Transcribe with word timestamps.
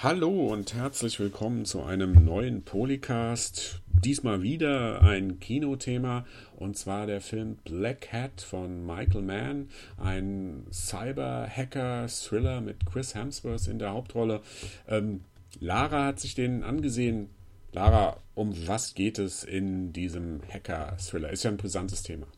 Hallo 0.00 0.52
und 0.52 0.74
herzlich 0.74 1.18
willkommen 1.18 1.64
zu 1.64 1.82
einem 1.82 2.24
neuen 2.24 2.62
Polycast. 2.62 3.82
Diesmal 3.88 4.42
wieder 4.42 5.02
ein 5.02 5.40
Kinothema 5.40 6.24
und 6.54 6.78
zwar 6.78 7.08
der 7.08 7.20
Film 7.20 7.56
Black 7.64 8.12
Hat 8.12 8.40
von 8.40 8.86
Michael 8.86 9.22
Mann, 9.22 9.70
ein 9.96 10.64
Cyber-Hacker-Thriller 10.72 12.60
mit 12.60 12.86
Chris 12.86 13.16
Hemsworth 13.16 13.66
in 13.66 13.80
der 13.80 13.90
Hauptrolle. 13.90 14.40
Ähm, 14.86 15.24
Lara 15.58 16.04
hat 16.04 16.20
sich 16.20 16.36
den 16.36 16.62
angesehen. 16.62 17.30
Lara, 17.72 18.18
um 18.36 18.54
was 18.68 18.94
geht 18.94 19.18
es 19.18 19.42
in 19.42 19.92
diesem 19.92 20.42
Hacker-Thriller? 20.48 21.30
Ist 21.30 21.42
ja 21.42 21.50
ein 21.50 21.56
brisantes 21.56 22.04
Thema. 22.04 22.28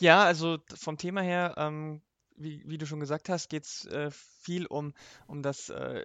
Ja, 0.00 0.24
also 0.24 0.58
vom 0.74 0.98
Thema 0.98 1.20
her, 1.20 1.54
ähm, 1.58 2.00
wie, 2.34 2.64
wie, 2.66 2.78
du 2.78 2.86
schon 2.86 2.98
gesagt 2.98 3.28
hast, 3.28 3.50
geht 3.50 3.66
es 3.66 3.86
äh, 3.86 4.10
viel 4.10 4.66
um, 4.66 4.94
um 5.28 5.42
das 5.42 5.68
äh, 5.68 6.04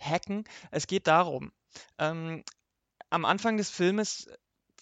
Hacken. 0.00 0.44
Es 0.70 0.86
geht 0.86 1.06
darum, 1.06 1.52
ähm, 1.98 2.44
am 3.10 3.24
Anfang 3.24 3.56
des 3.56 3.70
Filmes 3.70 4.28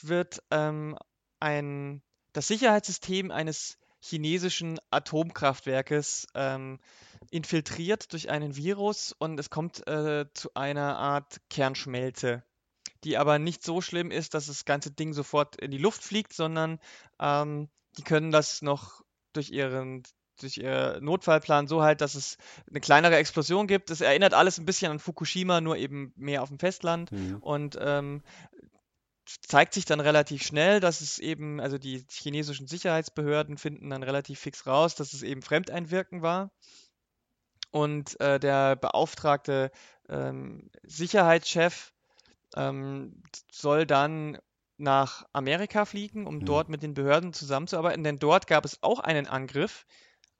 wird 0.02 0.42
ähm, 0.50 0.96
ein, 1.40 2.02
das 2.32 2.48
Sicherheitssystem 2.48 3.30
eines 3.30 3.78
chinesischen 4.00 4.78
Atomkraftwerkes 4.90 6.26
ähm, 6.34 6.78
infiltriert 7.30 8.12
durch 8.12 8.30
einen 8.30 8.56
Virus 8.56 9.12
und 9.12 9.38
es 9.40 9.50
kommt 9.50 9.86
äh, 9.88 10.26
zu 10.32 10.54
einer 10.54 10.98
Art 10.98 11.40
Kernschmelze, 11.50 12.44
die 13.04 13.16
aber 13.16 13.38
nicht 13.38 13.64
so 13.64 13.80
schlimm 13.80 14.10
ist, 14.10 14.34
dass 14.34 14.46
das 14.46 14.64
ganze 14.64 14.90
Ding 14.90 15.12
sofort 15.12 15.56
in 15.56 15.70
die 15.70 15.78
Luft 15.78 16.02
fliegt, 16.02 16.32
sondern 16.32 16.78
ähm, 17.18 17.68
die 17.98 18.02
können 18.02 18.30
das 18.30 18.62
noch 18.62 19.02
durch 19.32 19.50
ihren 19.50 20.02
durch 20.42 20.58
ihr 20.58 20.98
Notfallplan 21.00 21.66
so 21.66 21.82
halt, 21.82 22.00
dass 22.00 22.14
es 22.14 22.38
eine 22.68 22.80
kleinere 22.80 23.16
Explosion 23.16 23.66
gibt. 23.66 23.90
Es 23.90 24.00
erinnert 24.00 24.34
alles 24.34 24.58
ein 24.58 24.66
bisschen 24.66 24.90
an 24.90 24.98
Fukushima, 24.98 25.60
nur 25.60 25.76
eben 25.76 26.12
mehr 26.16 26.42
auf 26.42 26.48
dem 26.48 26.58
Festland. 26.58 27.12
Mhm. 27.12 27.36
Und 27.38 27.78
ähm, 27.80 28.22
zeigt 29.26 29.74
sich 29.74 29.84
dann 29.84 30.00
relativ 30.00 30.42
schnell, 30.42 30.80
dass 30.80 31.00
es 31.00 31.18
eben, 31.18 31.60
also 31.60 31.78
die 31.78 32.04
chinesischen 32.10 32.66
Sicherheitsbehörden 32.66 33.58
finden 33.58 33.90
dann 33.90 34.02
relativ 34.02 34.38
fix 34.38 34.66
raus, 34.66 34.94
dass 34.94 35.12
es 35.12 35.22
eben 35.22 35.42
Fremdeinwirken 35.42 36.22
war. 36.22 36.50
Und 37.70 38.18
äh, 38.20 38.38
der 38.38 38.76
beauftragte 38.76 39.70
ähm, 40.08 40.70
Sicherheitschef 40.84 41.92
ähm, 42.54 43.22
soll 43.50 43.86
dann 43.86 44.38
nach 44.78 45.24
Amerika 45.32 45.84
fliegen, 45.84 46.26
um 46.26 46.36
mhm. 46.36 46.44
dort 46.44 46.68
mit 46.68 46.82
den 46.82 46.94
Behörden 46.94 47.32
zusammenzuarbeiten, 47.32 48.04
denn 48.04 48.18
dort 48.18 48.46
gab 48.46 48.64
es 48.64 48.82
auch 48.82 49.00
einen 49.00 49.26
Angriff, 49.26 49.86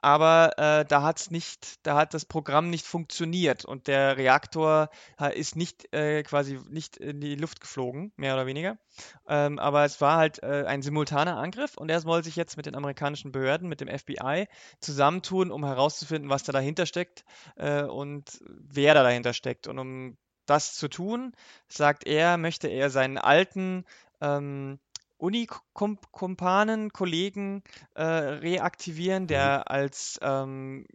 aber 0.07 0.57
äh, 0.57 0.85
da 0.85 1.03
hat's 1.03 1.33
nicht, 1.33 1.85
da 1.85 1.97
hat 1.97 2.15
das 2.15 2.25
Programm 2.25 2.71
nicht 2.71 2.87
funktioniert 2.87 3.65
und 3.65 3.89
der 3.89 4.17
Reaktor 4.17 4.89
ist 5.35 5.57
nicht 5.57 5.93
äh, 5.93 6.23
quasi 6.23 6.61
nicht 6.69 6.97
in 6.97 7.21
die 7.21 7.35
Luft 7.35 7.61
geflogen, 7.61 8.13
mehr 8.15 8.35
oder 8.35 8.47
weniger. 8.47 8.79
Ähm, 9.27 9.59
aber 9.59 9.85
es 9.85 10.01
war 10.01 10.17
halt 10.17 10.41
äh, 10.45 10.63
ein 10.65 10.83
simultaner 10.83 11.37
Angriff 11.39 11.77
und 11.77 11.91
er 11.91 11.99
soll 11.99 12.23
sich 12.23 12.37
jetzt 12.37 12.57
mit 12.57 12.67
den 12.67 12.77
amerikanischen 12.77 13.33
Behörden, 13.33 13.69
mit 13.69 13.81
dem 13.81 13.89
FBI 13.89 14.47
zusammentun, 14.79 15.51
um 15.51 15.65
herauszufinden, 15.65 16.31
was 16.31 16.45
da 16.45 16.53
dahinter 16.53 16.87
steckt 16.87 17.25
äh, 17.57 17.83
und 17.83 18.39
wer 18.47 18.95
da 18.95 19.03
dahinter 19.03 19.33
steckt. 19.33 19.67
Und 19.67 19.81
um 19.81 20.17
das 20.47 20.77
zu 20.77 20.87
tun, 20.87 21.33
sagt 21.67 22.07
er, 22.07 22.37
möchte 22.37 22.69
er 22.69 22.91
seinen 22.91 23.19
alten 23.19 23.85
ähm, 24.21 24.79
Uni-Kumpanen, 25.19 26.93
Kollegen 26.93 27.63
äh, 27.95 28.03
reaktivieren, 28.03 29.27
der 29.27 29.59
mhm. 29.59 29.63
als 29.67 30.19
ähm, 30.23 30.87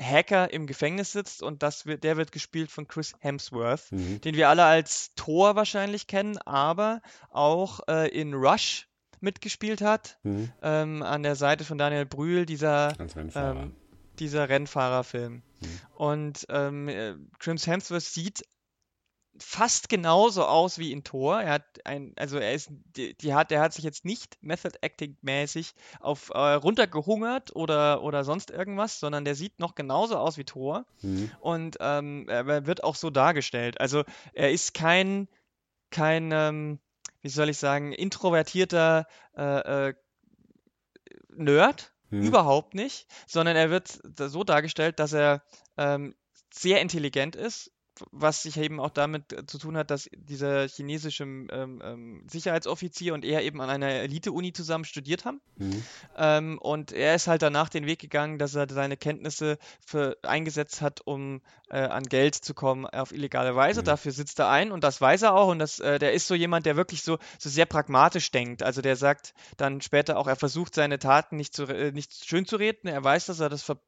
Hacker 0.00 0.52
im 0.52 0.66
Gefängnis 0.66 1.12
sitzt 1.12 1.42
und 1.42 1.62
das 1.62 1.86
wird, 1.86 2.04
der 2.04 2.16
wird 2.16 2.32
gespielt 2.32 2.70
von 2.70 2.88
Chris 2.88 3.14
Hemsworth, 3.20 3.92
mhm. 3.92 4.20
den 4.20 4.34
wir 4.34 4.48
alle 4.48 4.64
als 4.64 5.12
Thor 5.14 5.56
wahrscheinlich 5.56 6.06
kennen, 6.06 6.38
aber 6.38 7.00
auch 7.30 7.80
äh, 7.88 8.08
in 8.08 8.34
Rush 8.34 8.88
mitgespielt 9.20 9.80
hat, 9.80 10.18
mhm. 10.22 10.52
ähm, 10.62 11.02
an 11.02 11.22
der 11.22 11.36
Seite 11.36 11.64
von 11.64 11.78
Daniel 11.78 12.06
Brühl, 12.06 12.46
dieser, 12.46 12.98
Rennfahrer. 12.98 13.62
Ähm, 13.62 13.76
dieser 14.18 14.48
Rennfahrerfilm. 14.48 15.34
Mhm. 15.34 15.42
Und 15.94 16.46
ähm, 16.48 16.88
äh, 16.88 17.14
Chris 17.38 17.66
Hemsworth 17.66 18.02
sieht 18.02 18.44
fast 19.38 19.88
genauso 19.88 20.44
aus 20.44 20.78
wie 20.78 20.92
in 20.92 21.02
Thor. 21.02 21.40
Er 21.40 21.52
hat 21.54 21.64
ein, 21.84 22.12
also 22.16 22.38
er 22.38 22.52
ist, 22.52 22.70
die, 22.96 23.14
die 23.14 23.34
hat, 23.34 23.50
der 23.50 23.60
hat 23.60 23.72
sich 23.72 23.84
jetzt 23.84 24.04
nicht 24.04 24.38
Method 24.42 24.78
Acting 24.80 25.16
mäßig 25.22 25.74
auf 26.00 26.30
äh, 26.30 26.38
runtergehungert 26.38 27.54
oder 27.54 28.02
oder 28.02 28.24
sonst 28.24 28.50
irgendwas, 28.50 29.00
sondern 29.00 29.24
der 29.24 29.34
sieht 29.34 29.58
noch 29.58 29.74
genauso 29.74 30.16
aus 30.16 30.38
wie 30.38 30.44
Thor 30.44 30.86
mhm. 31.02 31.30
und 31.40 31.76
ähm, 31.80 32.28
er 32.28 32.66
wird 32.66 32.84
auch 32.84 32.94
so 32.94 33.10
dargestellt. 33.10 33.80
Also 33.80 34.04
er 34.32 34.52
ist 34.52 34.74
kein 34.74 35.28
kein 35.90 36.30
ähm, 36.32 36.78
wie 37.22 37.30
soll 37.30 37.48
ich 37.48 37.58
sagen 37.58 37.92
introvertierter 37.92 39.06
äh, 39.36 39.88
äh, 39.88 39.94
Nerd. 41.36 41.92
Mhm. 42.10 42.22
Überhaupt 42.22 42.74
nicht, 42.74 43.06
sondern 43.26 43.56
er 43.56 43.70
wird 43.70 43.98
so 44.18 44.44
dargestellt, 44.44 45.00
dass 45.00 45.14
er 45.14 45.42
ähm, 45.76 46.14
sehr 46.52 46.80
intelligent 46.80 47.34
ist, 47.34 47.72
was 48.10 48.42
sich 48.42 48.56
eben 48.56 48.80
auch 48.80 48.90
damit 48.90 49.32
äh, 49.32 49.46
zu 49.46 49.58
tun 49.58 49.76
hat, 49.76 49.90
dass 49.90 50.08
dieser 50.16 50.68
chinesische 50.68 51.24
ähm, 51.24 51.80
ähm, 51.82 52.26
Sicherheitsoffizier 52.28 53.14
und 53.14 53.24
er 53.24 53.42
eben 53.42 53.60
an 53.60 53.70
einer 53.70 53.88
Elite-Uni 53.88 54.52
zusammen 54.52 54.84
studiert 54.84 55.24
haben. 55.24 55.40
Mhm. 55.56 55.82
Ähm, 56.16 56.58
und 56.58 56.92
er 56.92 57.14
ist 57.14 57.26
halt 57.26 57.42
danach 57.42 57.68
den 57.68 57.86
Weg 57.86 58.00
gegangen, 58.00 58.38
dass 58.38 58.54
er 58.54 58.66
seine 58.68 58.96
Kenntnisse 58.96 59.58
für, 59.84 60.16
eingesetzt 60.22 60.82
hat, 60.82 61.00
um 61.04 61.42
äh, 61.70 61.78
an 61.78 62.04
Geld 62.04 62.34
zu 62.34 62.54
kommen 62.54 62.86
auf 62.86 63.12
illegale 63.12 63.56
Weise. 63.56 63.80
Mhm. 63.80 63.86
Dafür 63.86 64.12
sitzt 64.12 64.38
er 64.38 64.48
ein 64.50 64.72
und 64.72 64.84
das 64.84 65.00
weiß 65.00 65.22
er 65.22 65.34
auch. 65.34 65.48
Und 65.48 65.58
das, 65.58 65.80
äh, 65.80 65.98
der 65.98 66.12
ist 66.12 66.26
so 66.26 66.34
jemand, 66.34 66.66
der 66.66 66.76
wirklich 66.76 67.02
so, 67.02 67.18
so 67.38 67.48
sehr 67.48 67.66
pragmatisch 67.66 68.30
denkt. 68.30 68.62
Also 68.62 68.82
der 68.82 68.96
sagt 68.96 69.34
dann 69.56 69.80
später 69.80 70.18
auch, 70.18 70.26
er 70.26 70.36
versucht 70.36 70.74
seine 70.74 70.98
Taten 70.98 71.36
nicht, 71.36 71.54
zu, 71.54 71.64
äh, 71.64 71.92
nicht 71.92 72.24
schön 72.24 72.46
zu 72.46 72.56
reden. 72.56 72.88
Er 72.88 73.02
weiß, 73.02 73.26
dass 73.26 73.40
er 73.40 73.48
das 73.48 73.62
ver 73.62 73.78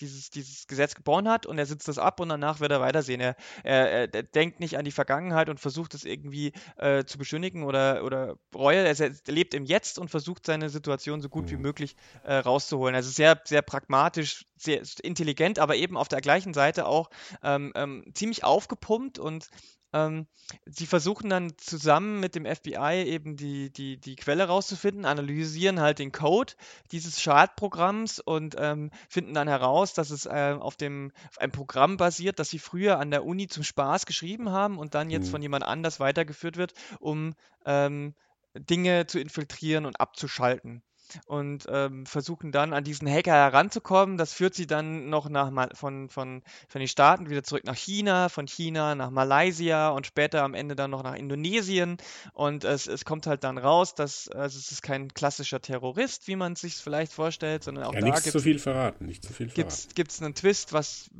dieses, 0.00 0.30
dieses 0.30 0.66
Gesetz 0.66 0.94
geboren 0.94 1.28
hat 1.28 1.46
und 1.46 1.58
er 1.58 1.66
sitzt 1.66 1.88
das 1.88 1.98
ab 1.98 2.20
und 2.20 2.28
danach 2.28 2.60
wird 2.60 2.72
er 2.72 2.80
weitersehen. 2.80 3.20
Er, 3.20 3.36
er, 3.62 4.14
er 4.14 4.22
denkt 4.22 4.60
nicht 4.60 4.78
an 4.78 4.84
die 4.84 4.90
Vergangenheit 4.90 5.48
und 5.48 5.60
versucht 5.60 5.94
es 5.94 6.04
irgendwie 6.04 6.52
äh, 6.76 7.04
zu 7.04 7.18
beschönigen 7.18 7.64
oder, 7.64 8.04
oder 8.04 8.36
Reue. 8.54 8.78
Er, 8.78 8.98
er, 8.98 9.10
lebt 9.26 9.54
im 9.54 9.64
Jetzt 9.64 9.98
und 9.98 10.10
versucht 10.10 10.46
seine 10.46 10.68
Situation 10.70 11.20
so 11.20 11.28
gut 11.28 11.50
wie 11.50 11.56
mhm. 11.56 11.62
möglich 11.62 11.96
äh, 12.24 12.34
rauszuholen. 12.34 12.94
Also 12.94 13.10
sehr, 13.10 13.40
sehr 13.44 13.62
pragmatisch, 13.62 14.46
sehr 14.56 14.82
intelligent, 15.02 15.58
aber 15.58 15.76
eben 15.76 15.96
auf 15.96 16.08
der 16.08 16.20
gleichen 16.20 16.54
Seite 16.54 16.86
auch 16.86 17.10
ähm, 17.42 17.72
ähm, 17.74 18.04
ziemlich 18.14 18.44
aufgepumpt 18.44 19.18
und 19.18 19.48
ähm, 19.96 20.26
sie 20.66 20.86
versuchen 20.86 21.30
dann 21.30 21.56
zusammen 21.56 22.20
mit 22.20 22.34
dem 22.34 22.44
FBI 22.44 23.04
eben 23.06 23.36
die, 23.36 23.72
die, 23.72 23.98
die 23.98 24.16
Quelle 24.16 24.44
rauszufinden, 24.44 25.04
analysieren 25.04 25.80
halt 25.80 25.98
den 25.98 26.12
Code 26.12 26.52
dieses 26.92 27.20
Schadprogramms 27.20 28.20
und 28.20 28.56
ähm, 28.58 28.90
finden 29.08 29.34
dann 29.34 29.48
heraus, 29.48 29.94
dass 29.94 30.10
es 30.10 30.26
äh, 30.26 30.56
auf 30.58 30.76
dem 30.76 31.12
auf 31.30 31.38
einem 31.38 31.52
Programm 31.52 31.96
basiert, 31.96 32.38
das 32.38 32.50
sie 32.50 32.58
früher 32.58 32.98
an 32.98 33.10
der 33.10 33.24
Uni 33.24 33.48
zum 33.48 33.62
Spaß 33.62 34.06
geschrieben 34.06 34.50
haben 34.50 34.78
und 34.78 34.94
dann 34.94 35.10
jetzt 35.10 35.26
mhm. 35.26 35.32
von 35.32 35.42
jemand 35.42 35.64
anders 35.64 35.98
weitergeführt 36.00 36.56
wird, 36.56 36.74
um 37.00 37.34
ähm, 37.64 38.14
Dinge 38.54 39.06
zu 39.06 39.18
infiltrieren 39.18 39.86
und 39.86 40.00
abzuschalten 40.00 40.82
und 41.26 41.66
ähm, 41.68 42.06
versuchen 42.06 42.52
dann 42.52 42.72
an 42.72 42.84
diesen 42.84 43.08
Hacker 43.08 43.32
heranzukommen. 43.32 44.16
Das 44.16 44.32
führt 44.32 44.54
sie 44.54 44.66
dann 44.66 45.08
noch 45.08 45.28
nach 45.28 45.50
von, 45.74 46.08
von, 46.08 46.42
von 46.68 46.78
den 46.78 46.88
Staaten 46.88 47.30
wieder 47.30 47.42
zurück 47.42 47.64
nach 47.64 47.76
China, 47.76 48.28
von 48.28 48.46
China 48.46 48.94
nach 48.94 49.10
Malaysia 49.10 49.90
und 49.90 50.06
später 50.06 50.42
am 50.42 50.54
Ende 50.54 50.76
dann 50.76 50.90
noch 50.90 51.02
nach 51.02 51.14
Indonesien. 51.14 51.96
Und 52.32 52.64
es, 52.64 52.86
es 52.86 53.04
kommt 53.04 53.26
halt 53.26 53.44
dann 53.44 53.58
raus, 53.58 53.94
dass 53.94 54.28
also 54.28 54.58
es 54.58 54.70
ist 54.72 54.82
kein 54.82 55.08
klassischer 55.08 55.60
Terrorist, 55.60 56.28
wie 56.28 56.36
man 56.36 56.52
es 56.52 56.60
sich 56.60 56.76
vielleicht 56.76 57.12
vorstellt, 57.12 57.64
sondern 57.64 57.84
auch 57.84 57.94
ja, 57.94 58.00
da 58.00 58.06
gibt 58.06 58.26
es 58.26 58.32
zu 58.32 58.40
viel 58.40 58.58
verraten, 58.58 59.06
nicht 59.06 59.24
zu 59.24 59.32
viel 59.32 59.48
verraten. 59.48 59.94
Gibt 59.94 60.10
es 60.10 60.22
einen 60.22 60.34
Twist, 60.34 60.72
was 60.72 61.10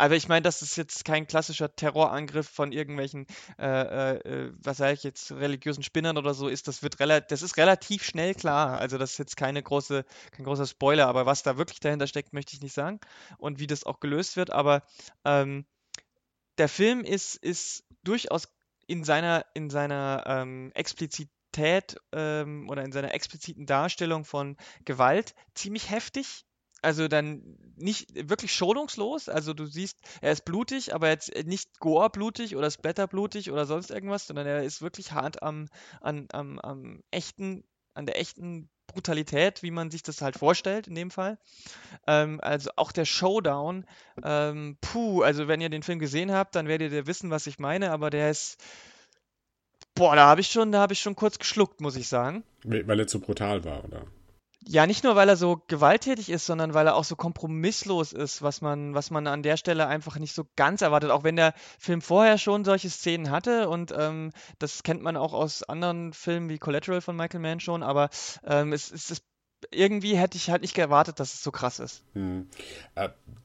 aber 0.00 0.16
ich 0.16 0.28
meine, 0.28 0.42
dass 0.42 0.62
es 0.62 0.76
jetzt 0.76 1.04
kein 1.04 1.26
klassischer 1.26 1.76
Terrorangriff 1.76 2.48
von 2.48 2.72
irgendwelchen, 2.72 3.26
äh, 3.58 3.66
äh, 3.66 4.16
äh 4.16 4.52
was 4.56 4.78
sage 4.78 4.94
ich 4.94 5.02
jetzt, 5.02 5.30
religiösen 5.32 5.82
Spinnern 5.82 6.16
oder 6.16 6.32
so 6.32 6.48
ist. 6.48 6.68
Das 6.68 6.82
wird 6.82 7.00
relativ, 7.00 7.28
das 7.28 7.42
ist 7.42 7.58
relativ 7.58 8.02
schnell 8.02 8.34
klar. 8.34 8.78
Also 8.78 8.96
das 8.96 9.12
ist 9.12 9.18
jetzt 9.18 9.36
keine 9.36 9.62
große, 9.62 10.06
kein 10.32 10.44
großer 10.46 10.66
Spoiler. 10.66 11.06
Aber 11.06 11.26
was 11.26 11.42
da 11.42 11.58
wirklich 11.58 11.80
dahinter 11.80 12.06
steckt, 12.06 12.32
möchte 12.32 12.54
ich 12.54 12.62
nicht 12.62 12.72
sagen. 12.72 12.98
Und 13.36 13.60
wie 13.60 13.66
das 13.66 13.84
auch 13.84 14.00
gelöst 14.00 14.36
wird. 14.36 14.50
Aber 14.50 14.82
ähm, 15.26 15.66
der 16.56 16.70
Film 16.70 17.04
ist, 17.04 17.36
ist 17.36 17.84
durchaus 18.02 18.48
in 18.86 19.04
seiner, 19.04 19.44
in 19.52 19.68
seiner 19.68 20.24
ähm, 20.26 20.72
Explizität 20.74 21.96
ähm, 22.12 22.70
oder 22.70 22.84
in 22.84 22.92
seiner 22.92 23.12
expliziten 23.12 23.66
Darstellung 23.66 24.24
von 24.24 24.56
Gewalt 24.86 25.34
ziemlich 25.54 25.90
heftig 25.90 26.46
also 26.82 27.08
dann 27.08 27.58
nicht 27.76 28.28
wirklich 28.28 28.54
schonungslos. 28.54 29.28
Also 29.28 29.54
du 29.54 29.66
siehst, 29.66 29.98
er 30.20 30.32
ist 30.32 30.44
blutig, 30.44 30.94
aber 30.94 31.08
jetzt 31.08 31.32
nicht 31.46 31.78
Gore-blutig 31.78 32.56
oder 32.56 32.70
Splatter-blutig 32.70 33.50
oder 33.50 33.66
sonst 33.66 33.90
irgendwas, 33.90 34.26
sondern 34.26 34.46
er 34.46 34.62
ist 34.62 34.82
wirklich 34.82 35.12
hart 35.12 35.42
am, 35.42 35.68
an, 36.00 36.28
am, 36.32 36.58
am 36.58 37.02
echten, 37.10 37.64
an 37.94 38.06
der 38.06 38.18
echten 38.18 38.68
Brutalität, 38.86 39.62
wie 39.62 39.70
man 39.70 39.90
sich 39.90 40.02
das 40.02 40.20
halt 40.20 40.36
vorstellt 40.36 40.88
in 40.88 40.94
dem 40.94 41.10
Fall. 41.10 41.38
Ähm, 42.06 42.40
also 42.42 42.70
auch 42.76 42.92
der 42.92 43.04
Showdown, 43.04 43.86
ähm, 44.22 44.76
puh, 44.80 45.22
also 45.22 45.48
wenn 45.48 45.60
ihr 45.60 45.70
den 45.70 45.82
Film 45.82 45.98
gesehen 45.98 46.32
habt, 46.32 46.54
dann 46.54 46.66
werdet 46.66 46.92
ihr 46.92 47.06
wissen, 47.06 47.30
was 47.30 47.46
ich 47.46 47.58
meine, 47.58 47.92
aber 47.92 48.10
der 48.10 48.30
ist, 48.30 48.58
boah, 49.94 50.16
da 50.16 50.26
habe 50.26 50.40
ich 50.40 50.48
schon, 50.48 50.72
da 50.72 50.80
habe 50.80 50.92
ich 50.92 51.00
schon 51.00 51.14
kurz 51.14 51.38
geschluckt, 51.38 51.80
muss 51.80 51.96
ich 51.96 52.08
sagen. 52.08 52.42
Weil 52.64 52.98
er 52.98 53.06
zu 53.06 53.20
brutal 53.20 53.64
war, 53.64 53.84
oder? 53.84 54.06
Ja, 54.66 54.86
nicht 54.86 55.04
nur, 55.04 55.16
weil 55.16 55.28
er 55.28 55.36
so 55.36 55.62
gewalttätig 55.68 56.28
ist, 56.28 56.44
sondern 56.44 56.74
weil 56.74 56.86
er 56.86 56.94
auch 56.94 57.04
so 57.04 57.16
kompromisslos 57.16 58.12
ist, 58.12 58.42
was 58.42 58.60
man, 58.60 58.94
was 58.94 59.10
man 59.10 59.26
an 59.26 59.42
der 59.42 59.56
Stelle 59.56 59.86
einfach 59.86 60.18
nicht 60.18 60.34
so 60.34 60.44
ganz 60.54 60.82
erwartet. 60.82 61.10
Auch 61.10 61.24
wenn 61.24 61.36
der 61.36 61.54
Film 61.78 62.02
vorher 62.02 62.36
schon 62.36 62.64
solche 62.64 62.90
Szenen 62.90 63.30
hatte 63.30 63.70
und 63.70 63.92
ähm, 63.96 64.32
das 64.58 64.82
kennt 64.82 65.02
man 65.02 65.16
auch 65.16 65.32
aus 65.32 65.62
anderen 65.62 66.12
Filmen 66.12 66.50
wie 66.50 66.58
Collateral 66.58 67.00
von 67.00 67.16
Michael 67.16 67.40
Mann 67.40 67.60
schon, 67.60 67.82
aber 67.82 68.10
ähm, 68.44 68.72
es, 68.74 68.90
es 68.90 69.10
ist 69.10 69.24
irgendwie 69.70 70.16
hätte 70.16 70.36
ich 70.36 70.50
halt 70.50 70.62
nicht 70.62 70.76
erwartet, 70.78 71.20
dass 71.20 71.34
es 71.34 71.42
so 71.42 71.50
krass 71.50 71.80
ist. 71.80 72.02
Hm. 72.14 72.48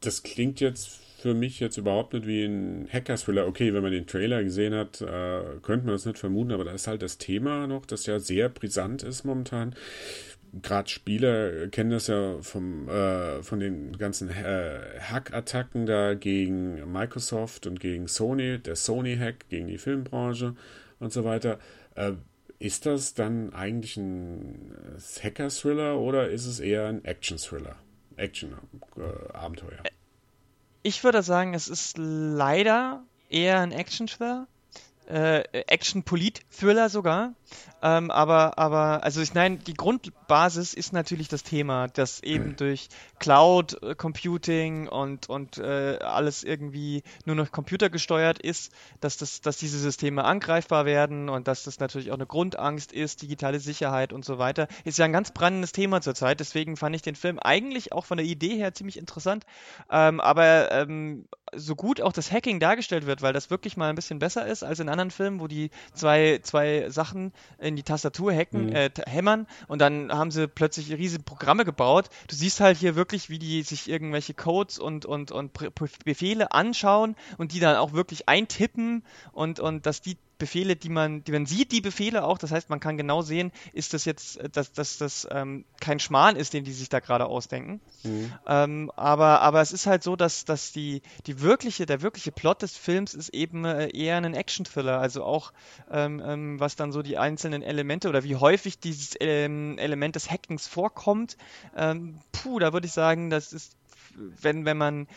Das 0.01 0.23
klingt 0.23 0.59
jetzt 0.59 0.89
für 1.25 1.33
mich 1.33 1.59
jetzt 1.59 1.77
überhaupt 1.77 2.13
nicht 2.13 2.27
wie 2.27 2.45
ein 2.45 2.87
Hacker-Thriller. 2.91 3.47
Okay, 3.47 3.73
wenn 3.73 3.81
man 3.81 3.91
den 3.91 4.05
Trailer 4.05 4.43
gesehen 4.43 4.75
hat, 4.75 5.01
äh, 5.01 5.59
könnte 5.61 5.85
man 5.85 5.95
das 5.95 6.05
nicht 6.05 6.19
vermuten, 6.19 6.51
aber 6.51 6.65
da 6.65 6.71
ist 6.71 6.87
halt 6.87 7.01
das 7.01 7.17
Thema 7.17 7.67
noch, 7.67 7.85
das 7.85 8.05
ja 8.05 8.19
sehr 8.19 8.47
brisant 8.47 9.01
ist 9.01 9.23
momentan 9.23 9.75
gerade 10.61 10.89
Spieler 10.89 11.67
kennen 11.67 11.91
das 11.91 12.07
ja 12.07 12.41
vom, 12.41 12.87
äh, 12.89 13.43
von 13.43 13.59
den 13.59 13.97
ganzen 13.97 14.29
äh, 14.29 14.99
Hack-Attacken 14.99 15.85
da 15.85 16.13
gegen 16.13 16.91
Microsoft 16.91 17.67
und 17.67 17.79
gegen 17.79 18.07
Sony, 18.07 18.59
der 18.59 18.75
Sony-Hack 18.75 19.49
gegen 19.49 19.67
die 19.67 19.77
Filmbranche 19.77 20.55
und 20.99 21.13
so 21.13 21.23
weiter. 21.23 21.59
Äh, 21.95 22.13
ist 22.59 22.85
das 22.85 23.13
dann 23.13 23.53
eigentlich 23.53 23.97
ein 23.97 24.75
Hacker-Thriller 25.21 25.99
oder 25.99 26.29
ist 26.29 26.45
es 26.45 26.59
eher 26.59 26.87
ein 26.87 27.03
Action-Thriller? 27.03 27.75
Action-Abenteuer? 28.15 29.83
ich 30.85 31.03
würde 31.03 31.23
sagen, 31.23 31.55
es 31.55 31.67
ist 31.67 31.97
leider 31.97 33.03
eher 33.29 33.59
ein 33.59 33.71
Action-Thriller. 33.71 34.47
Äh, 35.07 35.41
Action-Polit-Thriller 35.51 36.89
sogar. 36.89 37.33
Ähm, 37.81 38.09
aber, 38.11 38.57
aber, 38.57 39.03
also 39.03 39.21
ich 39.21 39.33
meine, 39.33 39.57
die 39.57 39.73
Grundbasis 39.73 40.73
ist 40.73 40.93
natürlich 40.93 41.27
das 41.27 41.43
Thema, 41.43 41.87
dass 41.87 42.21
eben 42.23 42.55
durch 42.55 42.89
Cloud 43.19 43.81
äh, 43.83 43.95
Computing 43.95 44.87
und, 44.87 45.29
und 45.29 45.57
äh, 45.57 45.99
alles 46.01 46.43
irgendwie 46.43 47.03
nur 47.25 47.35
noch 47.35 47.51
computergesteuert 47.51 48.39
ist, 48.39 48.71
dass, 49.01 49.17
das, 49.17 49.41
dass 49.41 49.57
diese 49.57 49.77
Systeme 49.77 50.23
angreifbar 50.23 50.85
werden 50.85 51.29
und 51.29 51.47
dass 51.47 51.63
das 51.63 51.79
natürlich 51.79 52.11
auch 52.11 52.15
eine 52.15 52.25
Grundangst 52.25 52.91
ist, 52.91 53.21
digitale 53.21 53.59
Sicherheit 53.59 54.13
und 54.13 54.25
so 54.25 54.39
weiter. 54.39 54.67
Ist 54.83 54.97
ja 54.97 55.05
ein 55.05 55.13
ganz 55.13 55.31
brennendes 55.31 55.71
Thema 55.71 56.01
zurzeit, 56.01 56.39
deswegen 56.39 56.77
fand 56.77 56.95
ich 56.95 57.01
den 57.01 57.15
Film 57.15 57.39
eigentlich 57.39 57.91
auch 57.93 58.05
von 58.05 58.17
der 58.17 58.25
Idee 58.25 58.57
her 58.57 58.73
ziemlich 58.73 58.97
interessant. 58.97 59.45
Ähm, 59.91 60.19
aber 60.19 60.71
ähm, 60.71 61.27
so 61.53 61.75
gut 61.75 62.01
auch 62.01 62.13
das 62.13 62.31
Hacking 62.31 62.59
dargestellt 62.59 63.05
wird, 63.05 63.21
weil 63.21 63.33
das 63.33 63.49
wirklich 63.49 63.77
mal 63.77 63.89
ein 63.89 63.95
bisschen 63.95 64.19
besser 64.19 64.45
ist 64.45 64.63
als 64.63 64.79
in 64.79 64.89
anderen 64.89 65.11
Filmen, 65.11 65.39
wo 65.39 65.47
die 65.47 65.69
zwei, 65.93 66.39
zwei 66.41 66.89
Sachen 66.89 67.31
in 67.59 67.75
die 67.75 67.83
Tastatur 67.83 68.33
hacken, 68.33 68.67
mhm. 68.67 68.75
äh, 68.75 68.89
hämmern 69.05 69.47
und 69.67 69.79
dann 69.79 70.11
haben 70.11 70.31
sie 70.31 70.47
plötzlich 70.47 70.91
riesige 70.91 71.23
Programme 71.23 71.65
gebaut. 71.65 72.09
Du 72.27 72.35
siehst 72.35 72.59
halt 72.59 72.77
hier 72.77 72.95
wirklich, 72.95 73.29
wie 73.29 73.39
die 73.39 73.63
sich 73.63 73.89
irgendwelche 73.89 74.33
Codes 74.33 74.79
und, 74.79 75.05
und, 75.05 75.31
und 75.31 75.51
Befehle 76.03 76.51
anschauen 76.51 77.15
und 77.37 77.53
die 77.53 77.59
dann 77.59 77.75
auch 77.77 77.93
wirklich 77.93 78.27
eintippen 78.27 79.03
und, 79.31 79.59
und 79.59 79.85
dass 79.85 80.01
die 80.01 80.17
Befehle, 80.37 80.75
die 80.75 80.89
man, 80.89 81.23
die 81.23 81.31
man 81.31 81.45
sieht, 81.45 81.71
die 81.71 81.81
Befehle 81.81 82.23
auch. 82.23 82.37
Das 82.37 82.51
heißt, 82.51 82.69
man 82.69 82.79
kann 82.79 82.97
genau 82.97 83.21
sehen, 83.21 83.51
ist 83.73 83.93
das 83.93 84.05
jetzt, 84.05 84.39
dass, 84.53 84.71
dass 84.73 84.97
das 84.97 85.27
ähm, 85.31 85.65
kein 85.79 85.99
Schmarrn 85.99 86.35
ist, 86.35 86.53
den 86.53 86.63
die 86.63 86.73
sich 86.73 86.89
da 86.89 86.99
gerade 86.99 87.25
ausdenken. 87.25 87.79
Mhm. 88.03 88.33
Ähm, 88.47 88.91
aber, 88.95 89.41
aber 89.41 89.61
es 89.61 89.71
ist 89.71 89.87
halt 89.87 90.03
so, 90.03 90.15
dass, 90.15 90.45
dass 90.45 90.71
die, 90.71 91.01
die 91.25 91.41
wirkliche, 91.41 91.85
der 91.85 92.01
wirkliche 92.01 92.31
Plot 92.31 92.61
des 92.61 92.77
Films 92.77 93.13
ist 93.13 93.29
eben 93.29 93.65
äh, 93.65 93.89
eher 93.95 94.17
ein 94.17 94.33
Action-Thriller. 94.33 94.99
Also 94.99 95.23
auch, 95.23 95.53
ähm, 95.91 96.21
ähm, 96.25 96.59
was 96.59 96.75
dann 96.75 96.91
so 96.91 97.01
die 97.01 97.17
einzelnen 97.17 97.61
Elemente 97.61 98.09
oder 98.09 98.23
wie 98.23 98.35
häufig 98.35 98.79
dieses 98.79 99.15
ähm, 99.19 99.77
Element 99.77 100.15
des 100.15 100.29
Hackings 100.29 100.67
vorkommt. 100.67 101.37
Ähm, 101.75 102.19
puh, 102.31 102.59
da 102.59 102.73
würde 102.73 102.87
ich 102.87 102.93
sagen, 102.93 103.29
das 103.29 103.53
ist 103.53 103.75
wenn, 104.17 104.65
wenn 104.65 104.77
man 104.77 105.07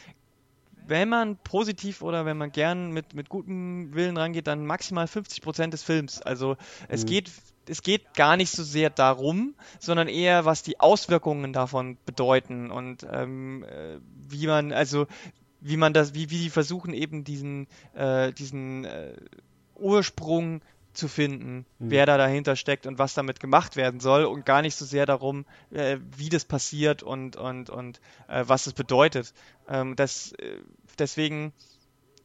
wenn 0.88 1.08
man 1.08 1.36
positiv 1.36 2.02
oder 2.02 2.24
wenn 2.24 2.36
man 2.36 2.50
gern 2.50 2.90
mit, 2.92 3.14
mit 3.14 3.28
gutem 3.28 3.94
Willen 3.94 4.16
rangeht, 4.16 4.46
dann 4.46 4.66
maximal 4.66 5.06
50 5.06 5.42
Prozent 5.42 5.72
des 5.74 5.82
Films. 5.82 6.22
Also 6.22 6.56
es 6.88 7.02
mhm. 7.02 7.06
geht 7.06 7.30
es 7.70 7.82
geht 7.82 8.14
gar 8.14 8.38
nicht 8.38 8.50
so 8.50 8.62
sehr 8.62 8.88
darum, 8.88 9.54
sondern 9.78 10.08
eher, 10.08 10.46
was 10.46 10.62
die 10.62 10.80
Auswirkungen 10.80 11.52
davon 11.52 11.98
bedeuten 12.06 12.70
und 12.70 13.06
ähm, 13.10 13.62
äh, 13.64 13.98
wie 14.26 14.46
man, 14.46 14.72
also 14.72 15.06
wie 15.60 15.76
man 15.76 15.92
das, 15.92 16.14
wie, 16.14 16.30
wie 16.30 16.38
die 16.38 16.50
versuchen 16.50 16.94
eben 16.94 17.24
diesen, 17.24 17.66
äh, 17.94 18.32
diesen 18.32 18.84
äh, 18.84 19.12
Ursprung 19.74 20.62
zu 20.92 21.08
finden, 21.08 21.66
mhm. 21.78 21.90
wer 21.90 22.06
da 22.06 22.16
dahinter 22.16 22.56
steckt 22.56 22.86
und 22.86 22.98
was 22.98 23.14
damit 23.14 23.40
gemacht 23.40 23.76
werden 23.76 24.00
soll 24.00 24.24
und 24.24 24.44
gar 24.44 24.62
nicht 24.62 24.74
so 24.74 24.84
sehr 24.84 25.06
darum, 25.06 25.44
äh, 25.70 25.98
wie 26.16 26.28
das 26.28 26.44
passiert 26.44 27.02
und, 27.02 27.36
und, 27.36 27.70
und 27.70 28.00
äh, 28.28 28.44
was 28.46 28.66
es 28.66 28.72
bedeutet. 28.72 29.32
Ähm, 29.68 29.96
das, 29.96 30.32
äh, 30.32 30.58
deswegen, 30.98 31.52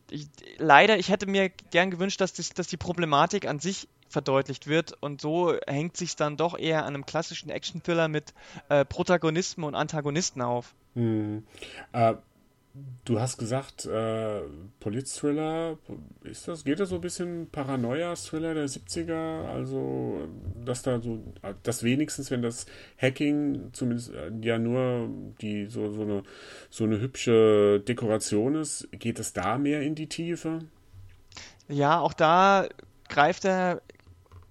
ich, 0.09 0.27
leider, 0.57 0.97
ich 0.97 1.09
hätte 1.09 1.27
mir 1.27 1.49
gern 1.71 1.91
gewünscht, 1.91 2.19
dass, 2.21 2.33
das, 2.33 2.49
dass 2.49 2.67
die 2.67 2.77
Problematik 2.77 3.47
an 3.47 3.59
sich 3.59 3.87
verdeutlicht 4.09 4.67
wird 4.67 4.93
und 5.01 5.21
so 5.21 5.55
hängt 5.67 5.97
sich 5.97 6.15
dann 6.15 6.37
doch 6.37 6.57
eher 6.57 6.85
an 6.85 6.93
einem 6.93 7.05
klassischen 7.05 7.49
Action-Thriller 7.49 8.07
mit 8.07 8.33
äh, 8.69 8.85
Protagonisten 8.85 9.63
und 9.63 9.75
Antagonisten 9.75 10.41
auf. 10.41 10.73
Mhm. 10.93 11.43
Du 13.05 13.19
hast 13.19 13.37
gesagt, 13.37 13.85
äh, 13.85 14.41
Polit-Thriller, 14.79 15.77
ist 16.23 16.47
das, 16.47 16.63
geht 16.63 16.79
das 16.79 16.89
so 16.89 16.95
ein 16.95 17.01
bisschen 17.01 17.47
Paranoia-Thriller 17.51 18.55
der 18.55 18.67
70er? 18.67 19.45
Also, 19.45 20.27
dass 20.65 20.81
da 20.81 20.99
so, 20.99 21.21
dass 21.61 21.83
wenigstens, 21.83 22.31
wenn 22.31 22.41
das 22.41 22.65
Hacking 22.99 23.69
zumindest 23.73 24.11
äh, 24.13 24.31
ja 24.41 24.57
nur 24.57 25.07
die, 25.39 25.67
so, 25.67 25.91
so, 25.91 26.01
eine, 26.01 26.23
so 26.71 26.85
eine 26.85 26.99
hübsche 26.99 27.79
Dekoration 27.87 28.55
ist, 28.55 28.87
geht 28.91 29.19
es 29.19 29.33
da 29.33 29.59
mehr 29.59 29.81
in 29.83 29.93
die 29.93 30.07
Tiefe? 30.07 30.59
Ja, 31.67 31.99
auch 31.99 32.13
da 32.13 32.67
greift 33.07 33.45
er 33.45 33.83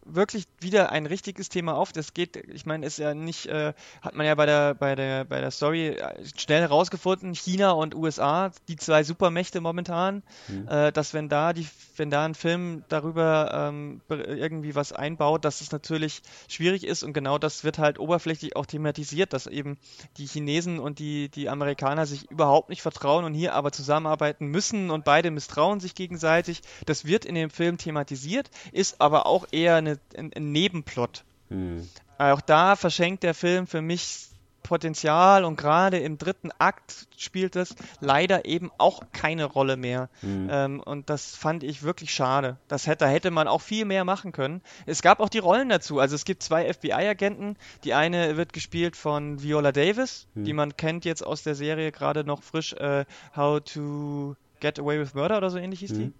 wirklich 0.04 0.46
wieder 0.60 0.90
ein 0.90 1.06
richtiges 1.06 1.48
Thema 1.48 1.76
auf. 1.76 1.92
Das 1.92 2.14
geht, 2.14 2.36
ich 2.36 2.66
meine, 2.66 2.86
ist 2.86 2.98
ja 2.98 3.14
nicht, 3.14 3.46
äh, 3.46 3.72
hat 4.00 4.14
man 4.14 4.26
ja 4.26 4.34
bei 4.34 4.46
der, 4.46 4.74
bei 4.74 4.94
der, 4.94 5.24
bei 5.24 5.40
der 5.40 5.50
Story 5.50 5.88
äh, 5.88 6.24
schnell 6.36 6.60
herausgefunden, 6.60 7.34
China 7.34 7.72
und 7.72 7.94
USA, 7.94 8.50
die 8.68 8.76
zwei 8.76 9.04
Supermächte 9.04 9.60
momentan, 9.60 10.22
mhm. 10.48 10.68
äh, 10.68 10.92
dass 10.92 11.14
wenn 11.14 11.28
da 11.28 11.52
die, 11.52 11.66
wenn 11.96 12.10
da 12.10 12.24
ein 12.24 12.34
Film 12.34 12.84
darüber 12.88 13.70
ähm, 13.70 14.00
irgendwie 14.08 14.74
was 14.74 14.92
einbaut, 14.92 15.44
dass 15.44 15.60
es 15.60 15.72
natürlich 15.72 16.22
schwierig 16.48 16.84
ist 16.84 17.02
und 17.02 17.12
genau 17.12 17.38
das 17.38 17.64
wird 17.64 17.78
halt 17.78 17.98
oberflächlich 17.98 18.56
auch 18.56 18.66
thematisiert, 18.66 19.32
dass 19.32 19.46
eben 19.46 19.78
die 20.16 20.26
Chinesen 20.26 20.78
und 20.78 20.98
die, 20.98 21.28
die 21.28 21.48
Amerikaner 21.48 22.06
sich 22.06 22.30
überhaupt 22.30 22.68
nicht 22.68 22.82
vertrauen 22.82 23.24
und 23.24 23.34
hier 23.34 23.54
aber 23.54 23.72
zusammenarbeiten 23.72 24.46
müssen 24.46 24.90
und 24.90 25.04
beide 25.04 25.30
misstrauen 25.30 25.80
sich 25.80 25.94
gegenseitig. 25.94 26.62
Das 26.86 27.04
wird 27.04 27.24
in 27.24 27.34
dem 27.34 27.50
Film 27.50 27.78
thematisiert, 27.78 28.50
ist 28.72 29.00
aber 29.00 29.26
auch 29.26 29.46
eher 29.50 29.76
eine 29.76 29.91
eine, 29.92 30.26
ein, 30.26 30.32
ein 30.34 30.52
Nebenplot. 30.52 31.24
Hm. 31.48 31.88
Auch 32.18 32.40
da 32.40 32.76
verschenkt 32.76 33.22
der 33.22 33.34
Film 33.34 33.66
für 33.66 33.82
mich 33.82 34.28
Potenzial 34.62 35.44
und 35.44 35.56
gerade 35.56 35.98
im 35.98 36.18
dritten 36.18 36.50
Akt 36.58 37.08
spielt 37.16 37.56
es 37.56 37.74
leider 38.00 38.44
eben 38.44 38.70
auch 38.78 39.02
keine 39.12 39.44
Rolle 39.44 39.76
mehr. 39.76 40.08
Mhm. 40.22 40.48
Ähm, 40.50 40.80
und 40.80 41.10
das 41.10 41.36
fand 41.36 41.62
ich 41.62 41.82
wirklich 41.82 42.14
schade. 42.14 42.56
Das 42.68 42.86
hätte, 42.86 43.06
hätte 43.06 43.30
man 43.30 43.48
auch 43.48 43.60
viel 43.60 43.84
mehr 43.84 44.04
machen 44.04 44.32
können. 44.32 44.62
Es 44.86 45.02
gab 45.02 45.20
auch 45.20 45.28
die 45.28 45.38
Rollen 45.38 45.68
dazu. 45.68 45.98
Also 45.98 46.14
es 46.14 46.24
gibt 46.24 46.42
zwei 46.42 46.72
FBI-Agenten. 46.72 47.56
Die 47.84 47.94
eine 47.94 48.36
wird 48.36 48.52
gespielt 48.52 48.96
von 48.96 49.42
Viola 49.42 49.72
Davis, 49.72 50.26
mhm. 50.34 50.44
die 50.44 50.52
man 50.52 50.76
kennt 50.76 51.04
jetzt 51.04 51.26
aus 51.26 51.42
der 51.42 51.54
Serie 51.54 51.92
gerade 51.92 52.24
noch 52.24 52.42
frisch 52.42 52.72
äh, 52.74 53.04
How 53.36 53.60
to 53.60 54.36
Get 54.60 54.78
Away 54.78 55.00
with 55.00 55.14
Murder 55.14 55.38
oder 55.38 55.50
so 55.50 55.58
ähnlich 55.58 55.80
hieß 55.80 55.92
mhm. 55.92 55.98
die. 55.98 56.12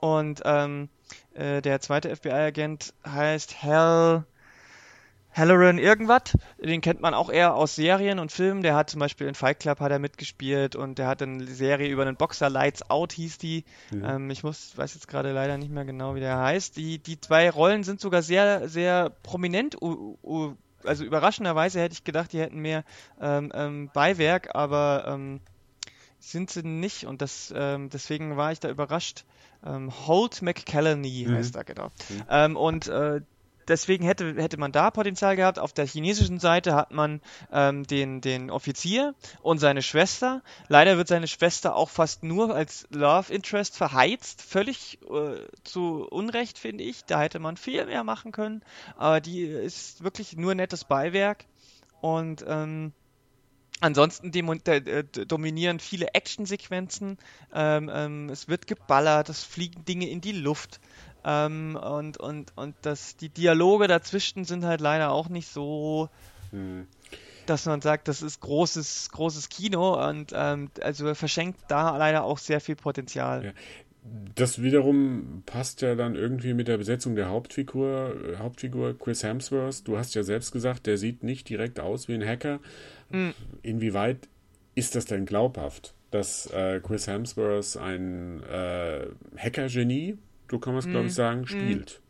Und 0.00 0.42
ähm, 0.44 0.88
äh, 1.34 1.62
der 1.62 1.80
zweite 1.80 2.14
FBI-Agent 2.14 2.92
heißt 3.06 3.62
Hal 3.62 4.24
Halloran 5.36 5.76
irgendwas. 5.76 6.34
Den 6.58 6.80
kennt 6.80 7.02
man 7.02 7.12
auch 7.12 7.28
eher 7.28 7.54
aus 7.54 7.76
Serien 7.76 8.18
und 8.18 8.32
Filmen. 8.32 8.62
Der 8.62 8.74
hat 8.74 8.88
zum 8.88 9.00
Beispiel 9.00 9.26
in 9.26 9.34
Fight 9.34 9.60
Club 9.60 9.80
hat 9.80 9.92
er 9.92 9.98
mitgespielt 9.98 10.76
und 10.76 10.98
der 10.98 11.08
hat 11.08 11.20
eine 11.20 11.44
Serie 11.44 11.90
über 11.90 12.02
einen 12.02 12.16
Boxer, 12.16 12.48
Lights 12.48 12.88
Out 12.88 13.12
hieß 13.12 13.36
die. 13.36 13.64
Mhm. 13.90 14.04
Ähm, 14.04 14.30
ich 14.30 14.42
muss, 14.42 14.76
weiß 14.78 14.94
jetzt 14.94 15.08
gerade 15.08 15.32
leider 15.32 15.58
nicht 15.58 15.70
mehr 15.70 15.84
genau, 15.84 16.14
wie 16.14 16.20
der 16.20 16.38
heißt. 16.38 16.78
Die, 16.78 16.98
die 16.98 17.20
zwei 17.20 17.50
Rollen 17.50 17.84
sind 17.84 18.00
sogar 18.00 18.22
sehr, 18.22 18.66
sehr 18.70 19.10
prominent. 19.22 19.76
also 20.84 21.04
überraschenderweise 21.04 21.80
hätte 21.80 21.92
ich 21.92 22.04
gedacht, 22.04 22.32
die 22.32 22.40
hätten 22.40 22.60
mehr 22.60 22.84
ähm, 23.20 23.52
ähm, 23.54 23.90
Beiwerk, 23.92 24.54
aber 24.54 25.04
ähm, 25.06 25.40
sind 26.18 26.50
sie 26.50 26.62
nicht 26.62 27.04
und 27.04 27.20
das, 27.20 27.52
ähm, 27.54 27.90
deswegen 27.90 28.38
war 28.38 28.52
ich 28.52 28.60
da 28.60 28.70
überrascht. 28.70 29.26
Ähm, 29.66 29.92
Holt 30.06 30.42
McCallany 30.42 31.26
mhm. 31.28 31.34
heißt 31.34 31.56
er, 31.56 31.64
genau. 31.64 31.86
Mhm. 32.08 32.22
Ähm, 32.28 32.56
und 32.56 32.88
äh, 32.88 33.20
deswegen 33.68 34.04
hätte, 34.04 34.34
hätte 34.36 34.56
man 34.58 34.72
da 34.72 34.90
Potenzial 34.90 35.36
gehabt. 35.36 35.58
Auf 35.58 35.72
der 35.72 35.86
chinesischen 35.86 36.38
Seite 36.38 36.74
hat 36.74 36.92
man 36.92 37.20
ähm, 37.52 37.86
den, 37.86 38.20
den 38.20 38.50
Offizier 38.50 39.14
und 39.42 39.58
seine 39.58 39.82
Schwester. 39.82 40.42
Leider 40.68 40.96
wird 40.96 41.08
seine 41.08 41.28
Schwester 41.28 41.76
auch 41.76 41.90
fast 41.90 42.22
nur 42.22 42.54
als 42.54 42.86
Love 42.90 43.32
Interest 43.32 43.76
verheizt. 43.76 44.42
Völlig 44.42 44.98
äh, 45.02 45.40
zu 45.64 46.06
Unrecht, 46.08 46.58
finde 46.58 46.84
ich. 46.84 47.04
Da 47.04 47.20
hätte 47.20 47.38
man 47.38 47.56
viel 47.56 47.84
mehr 47.86 48.04
machen 48.04 48.32
können. 48.32 48.62
Aber 48.96 49.20
die 49.20 49.42
ist 49.42 50.04
wirklich 50.04 50.36
nur 50.36 50.54
nettes 50.54 50.84
Beiwerk. 50.84 51.44
Und 52.00 52.44
ähm, 52.46 52.92
Ansonsten 53.80 54.32
äh, 54.32 55.04
dominieren 55.04 55.80
viele 55.80 56.14
Actionsequenzen. 56.14 57.18
Ähm, 57.52 57.90
ähm, 57.92 58.28
es 58.30 58.48
wird 58.48 58.66
geballert, 58.66 59.28
es 59.28 59.44
fliegen 59.44 59.84
Dinge 59.84 60.08
in 60.08 60.20
die 60.20 60.32
Luft. 60.32 60.80
Ähm, 61.24 61.76
und 61.76 62.16
und, 62.18 62.56
und 62.56 62.74
das, 62.82 63.16
die 63.16 63.28
Dialoge 63.28 63.86
dazwischen 63.86 64.44
sind 64.44 64.64
halt 64.64 64.80
leider 64.80 65.10
auch 65.10 65.28
nicht 65.28 65.48
so, 65.48 66.08
hm. 66.52 66.86
dass 67.44 67.66
man 67.66 67.82
sagt, 67.82 68.08
das 68.08 68.22
ist 68.22 68.40
großes, 68.40 69.10
großes 69.10 69.50
Kino. 69.50 70.02
Und 70.08 70.32
ähm, 70.34 70.70
also 70.80 71.06
er 71.06 71.14
verschenkt 71.14 71.60
da 71.68 71.96
leider 71.96 72.24
auch 72.24 72.38
sehr 72.38 72.62
viel 72.62 72.76
Potenzial. 72.76 73.46
Ja. 73.46 73.52
Das 74.34 74.62
wiederum 74.62 75.42
passt 75.46 75.80
ja 75.80 75.94
dann 75.94 76.14
irgendwie 76.14 76.54
mit 76.54 76.68
der 76.68 76.76
Besetzung 76.76 77.16
der 77.16 77.28
Hauptfigur, 77.28 78.36
Hauptfigur 78.38 78.98
Chris 78.98 79.22
Hemsworth. 79.22 79.88
Du 79.88 79.96
hast 79.96 80.14
ja 80.14 80.22
selbst 80.22 80.52
gesagt, 80.52 80.86
der 80.86 80.98
sieht 80.98 81.22
nicht 81.22 81.48
direkt 81.48 81.80
aus 81.80 82.06
wie 82.08 82.14
ein 82.14 82.26
Hacker. 82.26 82.60
Mhm. 83.10 83.34
Inwieweit 83.62 84.28
ist 84.74 84.94
das 84.94 85.06
denn 85.06 85.24
glaubhaft, 85.24 85.94
dass 86.10 86.46
äh, 86.50 86.80
Chris 86.80 87.06
Hemsworth 87.06 87.76
ein 87.78 88.42
äh, 88.44 89.06
Hacker-Genie, 89.38 90.18
so 90.50 90.58
kann 90.58 90.74
man 90.74 90.80
es, 90.80 90.86
mhm. 90.86 90.90
glaube 90.90 91.06
ich, 91.06 91.14
sagen, 91.14 91.40
hm. 91.40 91.46
spielt? 91.46 92.00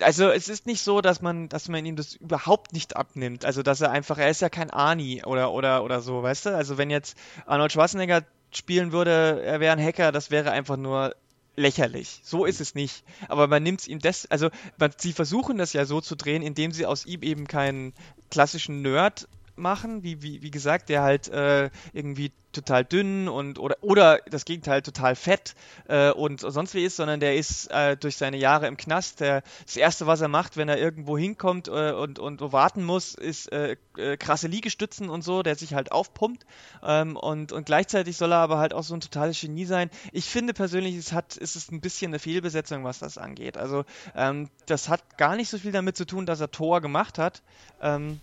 also 0.00 0.28
es 0.28 0.48
ist 0.48 0.66
nicht 0.66 0.82
so, 0.82 1.00
dass 1.00 1.22
man, 1.22 1.48
dass 1.48 1.68
man 1.68 1.84
ihm 1.86 1.96
das 1.96 2.14
überhaupt 2.16 2.72
nicht 2.72 2.96
abnimmt. 2.96 3.44
Also 3.44 3.62
dass 3.62 3.80
er 3.80 3.90
einfach, 3.90 4.18
er 4.18 4.28
ist 4.28 4.42
ja 4.42 4.48
kein 4.48 4.70
Ani 4.70 5.24
oder 5.24 5.52
oder 5.52 5.84
oder 5.84 6.00
so, 6.00 6.22
weißt 6.22 6.46
du? 6.46 6.50
Also 6.54 6.76
wenn 6.76 6.90
jetzt 6.90 7.16
Arnold 7.46 7.72
Schwarzenegger 7.72 8.24
spielen 8.56 8.92
würde, 8.92 9.42
er 9.44 9.60
wäre 9.60 9.76
ein 9.76 9.84
Hacker, 9.84 10.12
das 10.12 10.30
wäre 10.30 10.50
einfach 10.50 10.76
nur 10.76 11.14
lächerlich. 11.56 12.20
So 12.24 12.44
ist 12.44 12.60
es 12.60 12.74
nicht. 12.74 13.04
Aber 13.28 13.46
man 13.46 13.62
nimmt 13.62 13.80
es 13.80 13.88
ihm 13.88 13.98
des, 13.98 14.30
also 14.30 14.50
man, 14.76 14.92
sie 14.96 15.12
versuchen 15.12 15.58
das 15.58 15.72
ja 15.72 15.84
so 15.84 16.00
zu 16.00 16.16
drehen, 16.16 16.42
indem 16.42 16.72
sie 16.72 16.86
aus 16.86 17.06
ihm 17.06 17.22
eben 17.22 17.46
keinen 17.46 17.92
klassischen 18.30 18.82
Nerd 18.82 19.28
machen, 19.56 20.02
wie, 20.02 20.22
wie, 20.22 20.42
wie 20.42 20.50
gesagt, 20.50 20.88
der 20.88 21.02
halt 21.02 21.28
äh, 21.28 21.70
irgendwie 21.92 22.32
total 22.54 22.84
dünn 22.84 23.28
und 23.28 23.58
oder 23.58 23.76
oder 23.82 24.20
das 24.30 24.44
Gegenteil 24.44 24.82
total 24.82 25.16
fett 25.16 25.54
äh, 25.88 26.10
und 26.10 26.40
sonst 26.40 26.74
wie 26.74 26.84
ist, 26.84 26.96
sondern 26.96 27.20
der 27.20 27.36
ist 27.36 27.70
äh, 27.70 27.96
durch 27.96 28.16
seine 28.16 28.36
Jahre 28.36 28.66
im 28.66 28.76
Knast. 28.76 29.20
Der, 29.20 29.42
das 29.66 29.76
erste, 29.76 30.06
was 30.06 30.20
er 30.20 30.28
macht, 30.28 30.56
wenn 30.56 30.68
er 30.68 30.78
irgendwo 30.78 31.18
hinkommt 31.18 31.68
äh, 31.68 31.92
und, 31.92 32.18
und 32.18 32.40
warten 32.52 32.84
muss, 32.84 33.14
ist 33.14 33.52
äh, 33.52 33.76
äh, 33.98 34.16
krasse 34.16 34.48
Liegestützen 34.48 35.10
und 35.10 35.22
so, 35.22 35.42
der 35.42 35.56
sich 35.56 35.74
halt 35.74 35.92
aufpumpt. 35.92 36.46
Ähm, 36.82 37.16
und, 37.16 37.52
und 37.52 37.66
gleichzeitig 37.66 38.16
soll 38.16 38.32
er 38.32 38.38
aber 38.38 38.58
halt 38.58 38.72
auch 38.72 38.84
so 38.84 38.94
ein 38.94 39.00
totales 39.00 39.40
Genie 39.40 39.66
sein. 39.66 39.90
Ich 40.12 40.26
finde 40.26 40.54
persönlich, 40.54 40.96
es 40.96 41.12
hat, 41.12 41.36
ist 41.36 41.56
es 41.56 41.70
ein 41.70 41.80
bisschen 41.80 42.10
eine 42.10 42.18
Fehlbesetzung, 42.18 42.84
was 42.84 43.00
das 43.00 43.18
angeht. 43.18 43.56
Also 43.56 43.84
ähm, 44.14 44.48
das 44.66 44.88
hat 44.88 45.18
gar 45.18 45.36
nicht 45.36 45.50
so 45.50 45.58
viel 45.58 45.72
damit 45.72 45.96
zu 45.96 46.06
tun, 46.06 46.26
dass 46.26 46.40
er 46.40 46.50
Tor 46.50 46.80
gemacht 46.80 47.18
hat. 47.18 47.42
Ähm, 47.82 48.20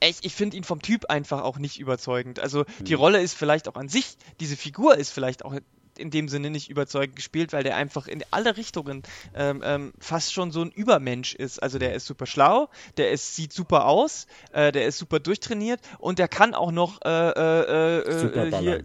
ich, 0.00 0.18
ich 0.22 0.34
finde 0.34 0.56
ihn 0.56 0.64
vom 0.64 0.82
Typ 0.82 1.06
einfach 1.06 1.42
auch 1.42 1.58
nicht 1.58 1.78
überzeugend. 1.78 2.40
Also 2.40 2.64
die 2.80 2.92
hm. 2.92 3.00
Rolle 3.00 3.20
ist 3.22 3.34
vielleicht 3.34 3.68
auch 3.68 3.76
an 3.76 3.88
sich, 3.88 4.16
diese 4.40 4.56
Figur 4.56 4.96
ist 4.96 5.10
vielleicht 5.10 5.44
auch 5.44 5.54
in 5.98 6.10
dem 6.10 6.28
Sinne 6.28 6.50
nicht 6.50 6.70
überzeugend 6.70 7.16
gespielt, 7.16 7.52
weil 7.52 7.62
der 7.62 7.76
einfach 7.76 8.08
in 8.08 8.24
alle 8.30 8.56
Richtungen 8.56 9.02
ähm, 9.34 9.62
ähm, 9.64 9.92
fast 9.98 10.32
schon 10.32 10.50
so 10.50 10.62
ein 10.62 10.70
Übermensch 10.70 11.34
ist. 11.34 11.62
Also 11.62 11.78
der 11.78 11.94
ist 11.94 12.06
super 12.06 12.26
schlau, 12.26 12.68
der 12.96 13.10
ist, 13.10 13.36
sieht 13.36 13.52
super 13.52 13.86
aus, 13.86 14.26
äh, 14.52 14.72
der 14.72 14.86
ist 14.86 14.98
super 14.98 15.20
durchtrainiert 15.20 15.80
und 15.98 16.18
der 16.18 16.28
kann 16.28 16.54
auch 16.54 16.72
noch 16.72 17.00
äh, 17.04 17.08
äh, 17.08 17.98
äh 18.00 18.18
super 18.18 18.58
hier 18.58 18.84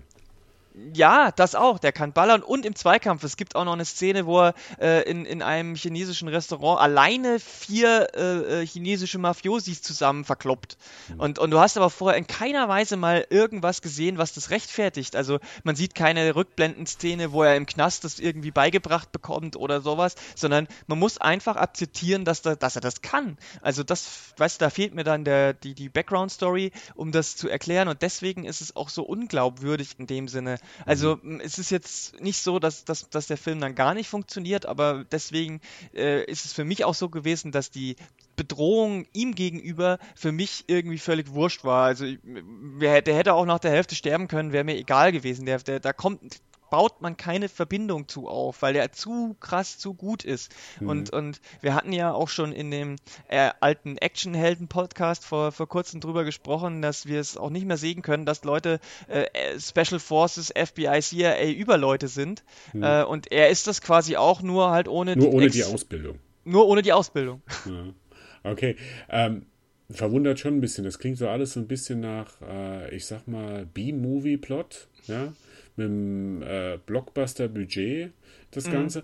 ja, 0.94 1.32
das 1.32 1.56
auch. 1.56 1.80
Der 1.80 1.92
kann 1.92 2.14
ballern 2.14 2.42
und 2.42 2.66
im 2.66 2.76
Zweikampf. 2.76 3.24
Es 3.24 3.38
gibt 3.38 3.56
auch 3.56 3.66
noch 3.66 3.74
eine 3.74 3.86
Szene, 3.86 4.26
wo 4.26 4.42
er 4.42 4.54
äh, 4.80 5.10
in, 5.10 5.26
in 5.26 5.42
einem 5.42 5.76
chinesischen 5.76 6.28
Restaurant 6.28 6.80
alleine 6.80 7.40
vier 7.40 8.08
äh, 8.16 8.62
äh 8.62 8.66
chinesische 8.66 9.18
Mafiosis 9.18 9.82
zusammen 9.82 10.26
verkloppt. 10.26 10.78
Mhm. 11.10 11.20
Und, 11.20 11.40
und 11.40 11.52
du 11.52 11.60
hast 11.60 11.78
aber 11.78 11.90
vorher 11.90 12.18
in 12.18 12.28
keiner 12.28 12.68
Weise 12.68 12.98
mal 12.98 13.26
irgendwas 13.30 13.82
gesehen, 13.82 14.18
was 14.18 14.34
das 14.34 14.50
rechtfertigt. 14.50 15.16
Also 15.16 15.40
man 15.64 15.76
sieht 15.76 15.96
keine 15.96 16.36
Rückblendenszene, 16.36 17.32
wo 17.32 17.44
er 17.44 17.56
im 17.56 17.66
Knast 17.66 18.04
das 18.04 18.20
irgendwie 18.20 18.52
beigebracht 18.52 19.12
bekommt 19.12 19.56
oder 19.56 19.82
sowas, 19.82 20.16
sondern 20.36 20.68
man 20.88 21.00
muss 21.00 21.18
einfach 21.18 21.56
akzeptieren, 21.56 22.26
dass, 22.26 22.42
da, 22.42 22.56
dass 22.56 22.76
er 22.76 22.82
das 22.82 23.02
kann. 23.02 23.38
Also 23.62 23.84
das, 23.84 24.34
weißt 24.38 24.60
du, 24.60 24.66
da 24.66 24.70
fehlt 24.70 24.94
mir 24.94 25.04
dann 25.04 25.24
der, 25.24 25.54
die, 25.54 25.74
die 25.74 25.90
Background-Story, 25.90 26.72
um 26.96 27.12
das 27.12 27.36
zu 27.36 27.50
erklären. 27.50 27.88
Und 27.88 28.02
deswegen 28.02 28.46
ist 28.46 28.62
es 28.62 28.76
auch 28.76 28.90
so 28.90 29.04
unglaubwürdig 29.04 29.96
in 29.98 30.08
dem 30.08 30.28
Sinne, 30.28 30.58
also 30.86 31.20
mhm. 31.22 31.40
es 31.42 31.58
ist 31.58 31.70
jetzt 31.70 32.20
nicht 32.22 32.42
so, 32.42 32.60
dass, 32.60 32.86
dass, 32.86 33.10
dass 33.10 33.28
der 33.28 33.38
Film 33.38 33.60
dann 33.60 33.76
gar 33.76 33.94
nicht 33.94 34.10
funktioniert, 34.10 34.66
aber 34.66 35.06
deswegen 35.12 35.62
äh, 35.94 36.24
ist 36.26 36.46
es 36.46 36.54
für 36.54 36.66
mich 36.66 36.86
auch 36.86 36.96
so 36.96 37.10
gewesen, 37.10 37.52
dass 37.52 37.72
die 37.72 37.96
Bedrohung 38.36 39.06
ihm 39.12 39.36
gegenüber 39.36 40.00
für 40.16 40.32
mich 40.32 40.64
irgendwie 40.68 40.98
völlig 40.98 41.34
wurscht 41.34 41.64
war. 41.64 41.86
Also 41.86 42.06
der 42.06 43.16
hätte 43.16 43.34
auch 43.34 43.46
nach 43.46 43.60
der 43.60 43.72
Hälfte 43.72 43.96
sterben 43.96 44.28
können, 44.30 44.54
wäre 44.54 44.64
mir 44.64 44.78
egal 44.78 45.12
gewesen. 45.12 45.46
Der, 45.46 45.60
der, 45.60 45.80
da 45.80 45.92
kommt, 45.92 46.42
baut 46.70 47.02
man 47.02 47.18
keine 47.18 47.50
Verbindung 47.50 48.08
zu 48.08 48.28
auf, 48.28 48.62
weil 48.62 48.74
der 48.74 48.92
zu 48.92 49.36
krass, 49.40 49.78
zu 49.78 49.94
gut 49.94 50.24
ist. 50.24 50.52
Mhm. 50.80 50.90
Und, 50.90 51.10
und 51.12 51.42
wir 51.62 51.74
hatten 51.74 51.94
ja 51.94 52.14
auch 52.14 52.30
schon 52.30 52.52
in 52.52 52.72
dem 52.72 52.98
äh, 53.28 53.52
alten 53.60 53.98
Actionhelden-Podcast 53.98 55.26
vor, 55.26 55.52
vor 55.52 55.68
kurzem 55.68 56.02
drüber 56.02 56.24
gesprochen, 56.24 56.82
dass 56.82 57.06
wir 57.06 57.20
es 57.20 57.38
auch 57.38 57.50
nicht 57.50 57.66
mehr 57.66 57.78
sehen 57.78 58.02
können, 58.02 58.26
dass 58.26 58.44
Leute 58.44 58.80
äh, 59.08 59.26
Special 59.60 60.00
Forces, 60.00 60.54
FBI, 60.56 61.00
CIA 61.02 61.50
Überleute 61.52 62.08
sind. 62.08 62.44
Mhm. 62.74 62.84
Äh, 62.84 63.04
und 63.04 63.32
er 63.32 63.50
ist 63.50 63.68
das 63.68 63.82
quasi 63.82 64.16
auch 64.16 64.42
nur 64.42 64.72
halt 64.72 64.88
ohne, 64.88 65.16
nur 65.16 65.30
die, 65.30 65.36
ohne 65.36 65.50
die 65.50 65.64
Ausbildung. 65.64 66.20
Nur 66.46 66.68
ohne 66.68 66.82
die 66.82 66.94
Ausbildung. 66.94 67.42
Ja. 67.66 68.52
Okay. 68.52 68.78
Ähm, 69.10 69.48
verwundert 69.90 70.40
schon 70.40 70.56
ein 70.56 70.62
bisschen. 70.62 70.86
Das 70.86 70.98
klingt 70.98 71.18
so 71.18 71.28
alles 71.28 71.54
so 71.54 71.60
ein 71.60 71.68
bisschen 71.68 72.00
nach, 72.00 72.42
äh, 72.42 72.96
ich 72.96 73.06
sag 73.06 73.28
mal, 73.28 73.66
B-Movie-Plot. 73.66 74.88
Ja 75.08 75.34
mit 75.80 75.88
einem 75.88 76.42
äh, 76.44 76.78
Blockbuster-Budget 76.86 78.12
das 78.52 78.68
mhm. 78.68 78.72
Ganze. 78.72 79.04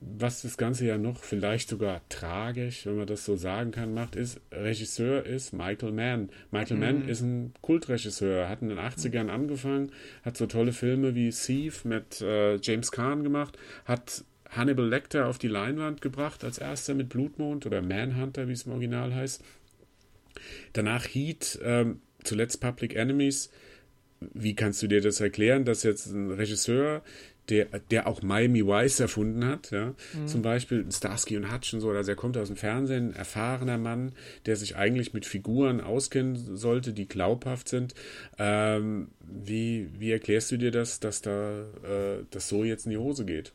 Was 0.00 0.42
das 0.42 0.56
Ganze 0.56 0.86
ja 0.86 0.98
noch 0.98 1.24
vielleicht 1.24 1.70
sogar 1.70 2.02
tragisch, 2.08 2.86
wenn 2.86 2.96
man 2.96 3.06
das 3.06 3.24
so 3.24 3.34
sagen 3.34 3.70
kann, 3.70 3.94
macht, 3.94 4.14
ist, 4.14 4.40
Regisseur 4.52 5.24
ist 5.24 5.52
Michael 5.52 5.92
Mann. 5.92 6.28
Michael 6.50 6.76
mhm. 6.76 6.82
Mann 6.82 7.08
ist 7.08 7.22
ein 7.22 7.54
Kultregisseur, 7.62 8.48
hat 8.48 8.62
in 8.62 8.68
den 8.68 8.78
80ern 8.78 9.28
angefangen, 9.28 9.90
hat 10.22 10.36
so 10.36 10.46
tolle 10.46 10.72
Filme 10.72 11.14
wie 11.14 11.30
Thief 11.30 11.84
mit 11.84 12.20
äh, 12.20 12.56
James 12.56 12.92
Caan 12.92 13.24
gemacht, 13.24 13.58
hat 13.84 14.24
Hannibal 14.50 14.86
Lecter 14.86 15.26
auf 15.26 15.38
die 15.38 15.48
Leinwand 15.48 16.02
gebracht 16.02 16.44
als 16.44 16.58
erster 16.58 16.94
mit 16.94 17.08
Blutmond 17.08 17.66
oder 17.66 17.82
Manhunter, 17.82 18.48
wie 18.48 18.52
es 18.52 18.64
im 18.64 18.72
Original 18.72 19.14
heißt. 19.14 19.42
Danach 20.74 21.06
Heat, 21.06 21.58
ähm, 21.64 22.00
zuletzt 22.22 22.60
Public 22.60 22.94
Enemies 22.94 23.50
wie 24.20 24.54
kannst 24.54 24.82
du 24.82 24.86
dir 24.86 25.00
das 25.00 25.20
erklären, 25.20 25.64
dass 25.64 25.82
jetzt 25.82 26.06
ein 26.06 26.30
Regisseur, 26.30 27.02
der, 27.48 27.66
der 27.90 28.06
auch 28.06 28.22
Miami 28.22 28.66
Vice 28.66 29.00
erfunden 29.00 29.44
hat, 29.44 29.70
ja, 29.70 29.94
mhm. 30.14 30.26
zum 30.26 30.42
Beispiel 30.42 30.84
Starsky 30.90 31.36
und 31.36 31.52
Hutch 31.52 31.74
und 31.74 31.80
so, 31.80 31.90
also 31.90 32.10
er 32.10 32.16
kommt 32.16 32.36
aus 32.36 32.48
dem 32.48 32.56
Fernsehen, 32.56 33.10
ein 33.10 33.14
erfahrener 33.14 33.78
Mann, 33.78 34.12
der 34.46 34.56
sich 34.56 34.76
eigentlich 34.76 35.14
mit 35.14 35.26
Figuren 35.26 35.80
auskennen 35.80 36.56
sollte, 36.56 36.92
die 36.92 37.06
glaubhaft 37.06 37.68
sind. 37.68 37.94
Ähm, 38.38 39.08
wie, 39.20 39.88
wie 39.98 40.10
erklärst 40.10 40.50
du 40.50 40.56
dir 40.56 40.70
das, 40.70 40.98
dass 40.98 41.22
da 41.22 41.60
äh, 41.60 42.24
das 42.30 42.48
so 42.48 42.64
jetzt 42.64 42.86
in 42.86 42.90
die 42.90 42.98
Hose 42.98 43.24
geht? 43.24 43.52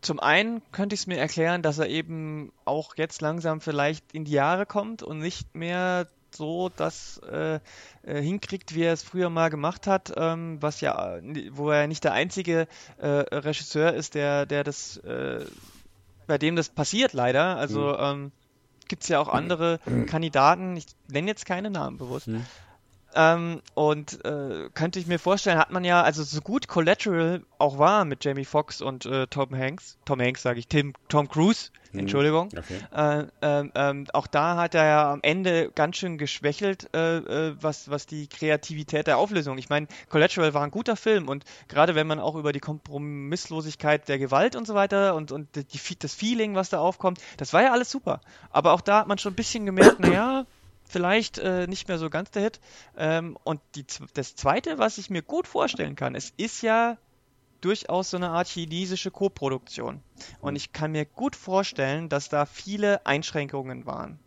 Zum 0.00 0.20
einen 0.20 0.62
könnte 0.70 0.94
ich 0.94 1.00
es 1.00 1.06
mir 1.08 1.18
erklären, 1.18 1.60
dass 1.60 1.78
er 1.78 1.88
eben 1.88 2.52
auch 2.64 2.96
jetzt 2.96 3.20
langsam 3.20 3.60
vielleicht 3.60 4.12
in 4.12 4.24
die 4.24 4.32
Jahre 4.32 4.64
kommt 4.64 5.02
und 5.02 5.18
nicht 5.18 5.54
mehr 5.56 6.06
so 6.34 6.68
das 6.68 7.18
äh, 7.30 7.60
äh, 8.02 8.20
hinkriegt, 8.20 8.74
wie 8.74 8.82
er 8.82 8.92
es 8.92 9.02
früher 9.02 9.30
mal 9.30 9.50
gemacht 9.50 9.86
hat, 9.86 10.12
ähm, 10.16 10.58
was 10.60 10.80
ja, 10.80 11.18
wo 11.50 11.70
er 11.70 11.86
nicht 11.86 12.04
der 12.04 12.12
einzige 12.12 12.68
äh, 12.98 13.06
Regisseur 13.06 13.92
ist, 13.94 14.14
der, 14.14 14.46
der 14.46 14.64
das, 14.64 14.96
äh, 14.98 15.44
bei 16.26 16.38
dem 16.38 16.56
das 16.56 16.68
passiert 16.68 17.12
leider. 17.12 17.56
Also 17.56 17.80
mhm. 17.80 17.96
ähm, 18.00 18.32
gibt 18.88 19.02
es 19.02 19.08
ja 19.08 19.20
auch 19.20 19.28
andere 19.28 19.80
Kandidaten, 20.06 20.76
ich 20.76 20.86
nenne 21.08 21.28
jetzt 21.28 21.46
keine 21.46 21.70
Namen 21.70 21.98
bewusst. 21.98 22.28
Mhm. 22.28 22.44
Ähm, 23.14 23.62
und 23.74 24.24
äh, 24.24 24.68
könnte 24.74 24.98
ich 24.98 25.06
mir 25.06 25.18
vorstellen, 25.18 25.58
hat 25.58 25.70
man 25.70 25.84
ja, 25.84 26.02
also 26.02 26.22
so 26.22 26.40
gut 26.40 26.68
Collateral 26.68 27.42
auch 27.56 27.78
war 27.78 28.04
mit 28.04 28.24
Jamie 28.24 28.44
Foxx 28.44 28.82
und 28.82 29.06
äh, 29.06 29.26
Tom 29.26 29.56
Hanks, 29.56 29.98
Tom 30.04 30.20
Hanks 30.20 30.42
sage 30.42 30.58
ich, 30.58 30.68
Tim, 30.68 30.92
Tom 31.08 31.26
Cruise, 31.28 31.70
mhm. 31.92 32.00
Entschuldigung. 32.00 32.48
Okay. 32.56 32.78
Äh, 32.94 33.26
ähm, 33.40 33.72
ähm, 33.74 34.06
auch 34.12 34.26
da 34.26 34.56
hat 34.56 34.74
er 34.74 34.84
ja 34.84 35.12
am 35.12 35.20
Ende 35.22 35.70
ganz 35.74 35.96
schön 35.96 36.18
geschwächelt, 36.18 36.90
äh, 36.94 37.16
äh, 37.16 37.56
was, 37.58 37.90
was 37.90 38.06
die 38.06 38.28
Kreativität 38.28 39.06
der 39.06 39.16
Auflösung. 39.16 39.56
Ich 39.56 39.70
meine, 39.70 39.88
Collateral 40.10 40.52
war 40.52 40.62
ein 40.62 40.70
guter 40.70 40.96
Film 40.96 41.28
und 41.28 41.44
gerade 41.68 41.94
wenn 41.94 42.06
man 42.06 42.20
auch 42.20 42.36
über 42.36 42.52
die 42.52 42.60
Kompromisslosigkeit 42.60 44.06
der 44.08 44.18
Gewalt 44.18 44.54
und 44.54 44.66
so 44.66 44.74
weiter 44.74 45.14
und, 45.14 45.32
und 45.32 45.48
die, 45.56 45.98
das 45.98 46.14
Feeling, 46.14 46.54
was 46.54 46.68
da 46.68 46.78
aufkommt, 46.78 47.20
das 47.38 47.54
war 47.54 47.62
ja 47.62 47.72
alles 47.72 47.90
super. 47.90 48.20
Aber 48.50 48.72
auch 48.74 48.82
da 48.82 49.00
hat 49.00 49.08
man 49.08 49.16
schon 49.16 49.32
ein 49.32 49.36
bisschen 49.36 49.64
gemerkt, 49.64 49.98
naja, 50.00 50.44
vielleicht 50.88 51.38
äh, 51.38 51.66
nicht 51.66 51.88
mehr 51.88 51.98
so 51.98 52.10
ganz 52.10 52.30
der 52.30 52.42
Hit. 52.42 52.60
Ähm, 52.96 53.36
und 53.44 53.60
die, 53.74 53.84
das 54.14 54.34
Zweite, 54.34 54.78
was 54.78 54.98
ich 54.98 55.10
mir 55.10 55.22
gut 55.22 55.46
vorstellen 55.46 55.96
kann, 55.96 56.14
es 56.14 56.32
ist 56.36 56.62
ja 56.62 56.98
durchaus 57.60 58.10
so 58.10 58.16
eine 58.16 58.30
Art 58.30 58.48
chinesische 58.48 59.10
Koproduktion. 59.10 60.02
Und 60.40 60.56
ich 60.56 60.72
kann 60.72 60.92
mir 60.92 61.04
gut 61.04 61.36
vorstellen, 61.36 62.08
dass 62.08 62.28
da 62.28 62.46
viele 62.46 63.04
Einschränkungen 63.06 63.86
waren. 63.86 64.18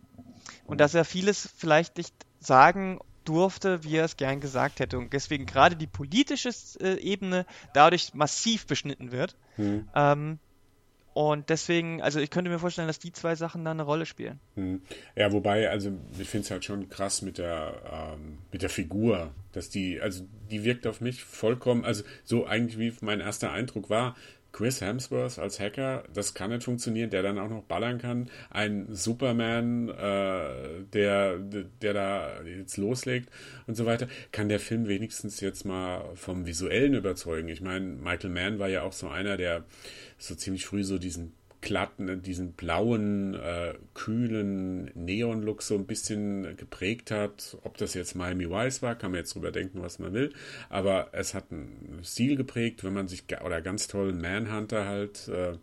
Und 0.66 0.80
dass 0.80 0.94
er 0.94 1.04
vieles 1.04 1.48
vielleicht 1.56 1.96
nicht 1.96 2.14
sagen 2.40 3.00
durfte, 3.24 3.84
wie 3.84 3.96
er 3.96 4.04
es 4.04 4.16
gern 4.16 4.40
gesagt 4.40 4.80
hätte. 4.80 4.98
Und 4.98 5.12
deswegen 5.12 5.46
gerade 5.46 5.76
die 5.76 5.86
politische 5.86 6.50
äh, 6.80 6.94
Ebene 7.00 7.46
dadurch 7.72 8.14
massiv 8.14 8.66
beschnitten 8.66 9.12
wird. 9.12 9.36
Mhm. 9.56 9.88
Ähm, 9.94 10.38
und 11.14 11.50
deswegen, 11.50 12.00
also 12.00 12.20
ich 12.20 12.30
könnte 12.30 12.50
mir 12.50 12.58
vorstellen, 12.58 12.88
dass 12.88 12.98
die 12.98 13.12
zwei 13.12 13.34
Sachen 13.34 13.64
da 13.64 13.70
eine 13.70 13.82
Rolle 13.82 14.06
spielen. 14.06 14.40
Hm. 14.54 14.82
Ja, 15.14 15.32
wobei, 15.32 15.68
also 15.68 15.92
ich 16.18 16.28
finde 16.28 16.44
es 16.44 16.50
halt 16.50 16.64
schon 16.64 16.88
krass 16.88 17.22
mit 17.22 17.38
der, 17.38 18.14
ähm, 18.14 18.38
mit 18.50 18.62
der 18.62 18.70
Figur, 18.70 19.32
dass 19.52 19.68
die, 19.68 20.00
also 20.00 20.24
die 20.50 20.64
wirkt 20.64 20.86
auf 20.86 21.00
mich 21.00 21.22
vollkommen, 21.22 21.84
also 21.84 22.02
so 22.24 22.46
eigentlich 22.46 22.78
wie 22.78 22.94
mein 23.04 23.20
erster 23.20 23.52
Eindruck 23.52 23.90
war, 23.90 24.16
Chris 24.52 24.80
Hemsworth 24.80 25.38
als 25.38 25.58
Hacker, 25.58 26.04
das 26.12 26.34
kann 26.34 26.50
nicht 26.50 26.64
funktionieren, 26.64 27.10
der 27.10 27.22
dann 27.22 27.38
auch 27.38 27.48
noch 27.48 27.62
ballern 27.62 27.98
kann. 27.98 28.30
Ein 28.50 28.86
Superman, 28.90 29.88
äh, 29.88 30.84
der, 30.92 31.38
der 31.38 31.94
da 31.94 32.42
jetzt 32.42 32.76
loslegt 32.76 33.30
und 33.66 33.76
so 33.76 33.86
weiter. 33.86 34.08
Kann 34.30 34.48
der 34.48 34.60
Film 34.60 34.86
wenigstens 34.88 35.40
jetzt 35.40 35.64
mal 35.64 36.04
vom 36.14 36.46
Visuellen 36.46 36.94
überzeugen? 36.94 37.48
Ich 37.48 37.62
meine, 37.62 37.86
Michael 37.86 38.30
Mann 38.30 38.58
war 38.58 38.68
ja 38.68 38.82
auch 38.82 38.92
so 38.92 39.08
einer, 39.08 39.36
der 39.36 39.64
so 40.18 40.34
ziemlich 40.34 40.66
früh 40.66 40.84
so 40.84 40.98
diesen 40.98 41.32
glatten, 41.62 42.20
diesen 42.22 42.52
blauen, 42.52 43.34
äh, 43.34 43.74
kühlen 43.94 44.90
Neon-Look 44.94 45.62
so 45.62 45.74
ein 45.74 45.86
bisschen 45.86 46.56
geprägt 46.56 47.10
hat. 47.10 47.56
Ob 47.62 47.78
das 47.78 47.94
jetzt 47.94 48.14
Miami 48.14 48.50
Vice 48.50 48.82
war, 48.82 48.94
kann 48.94 49.12
man 49.12 49.20
jetzt 49.20 49.34
drüber 49.34 49.52
denken, 49.52 49.80
was 49.80 49.98
man 49.98 50.12
will. 50.12 50.32
Aber 50.68 51.08
es 51.12 51.32
hat 51.32 51.50
einen 51.50 52.00
Stil 52.04 52.36
geprägt, 52.36 52.84
wenn 52.84 52.92
man 52.92 53.08
sich, 53.08 53.24
oder 53.42 53.62
ganz 53.62 53.88
toll 53.88 54.12
Manhunter 54.12 54.86
halt, 54.86 55.28
äh, 55.28 55.56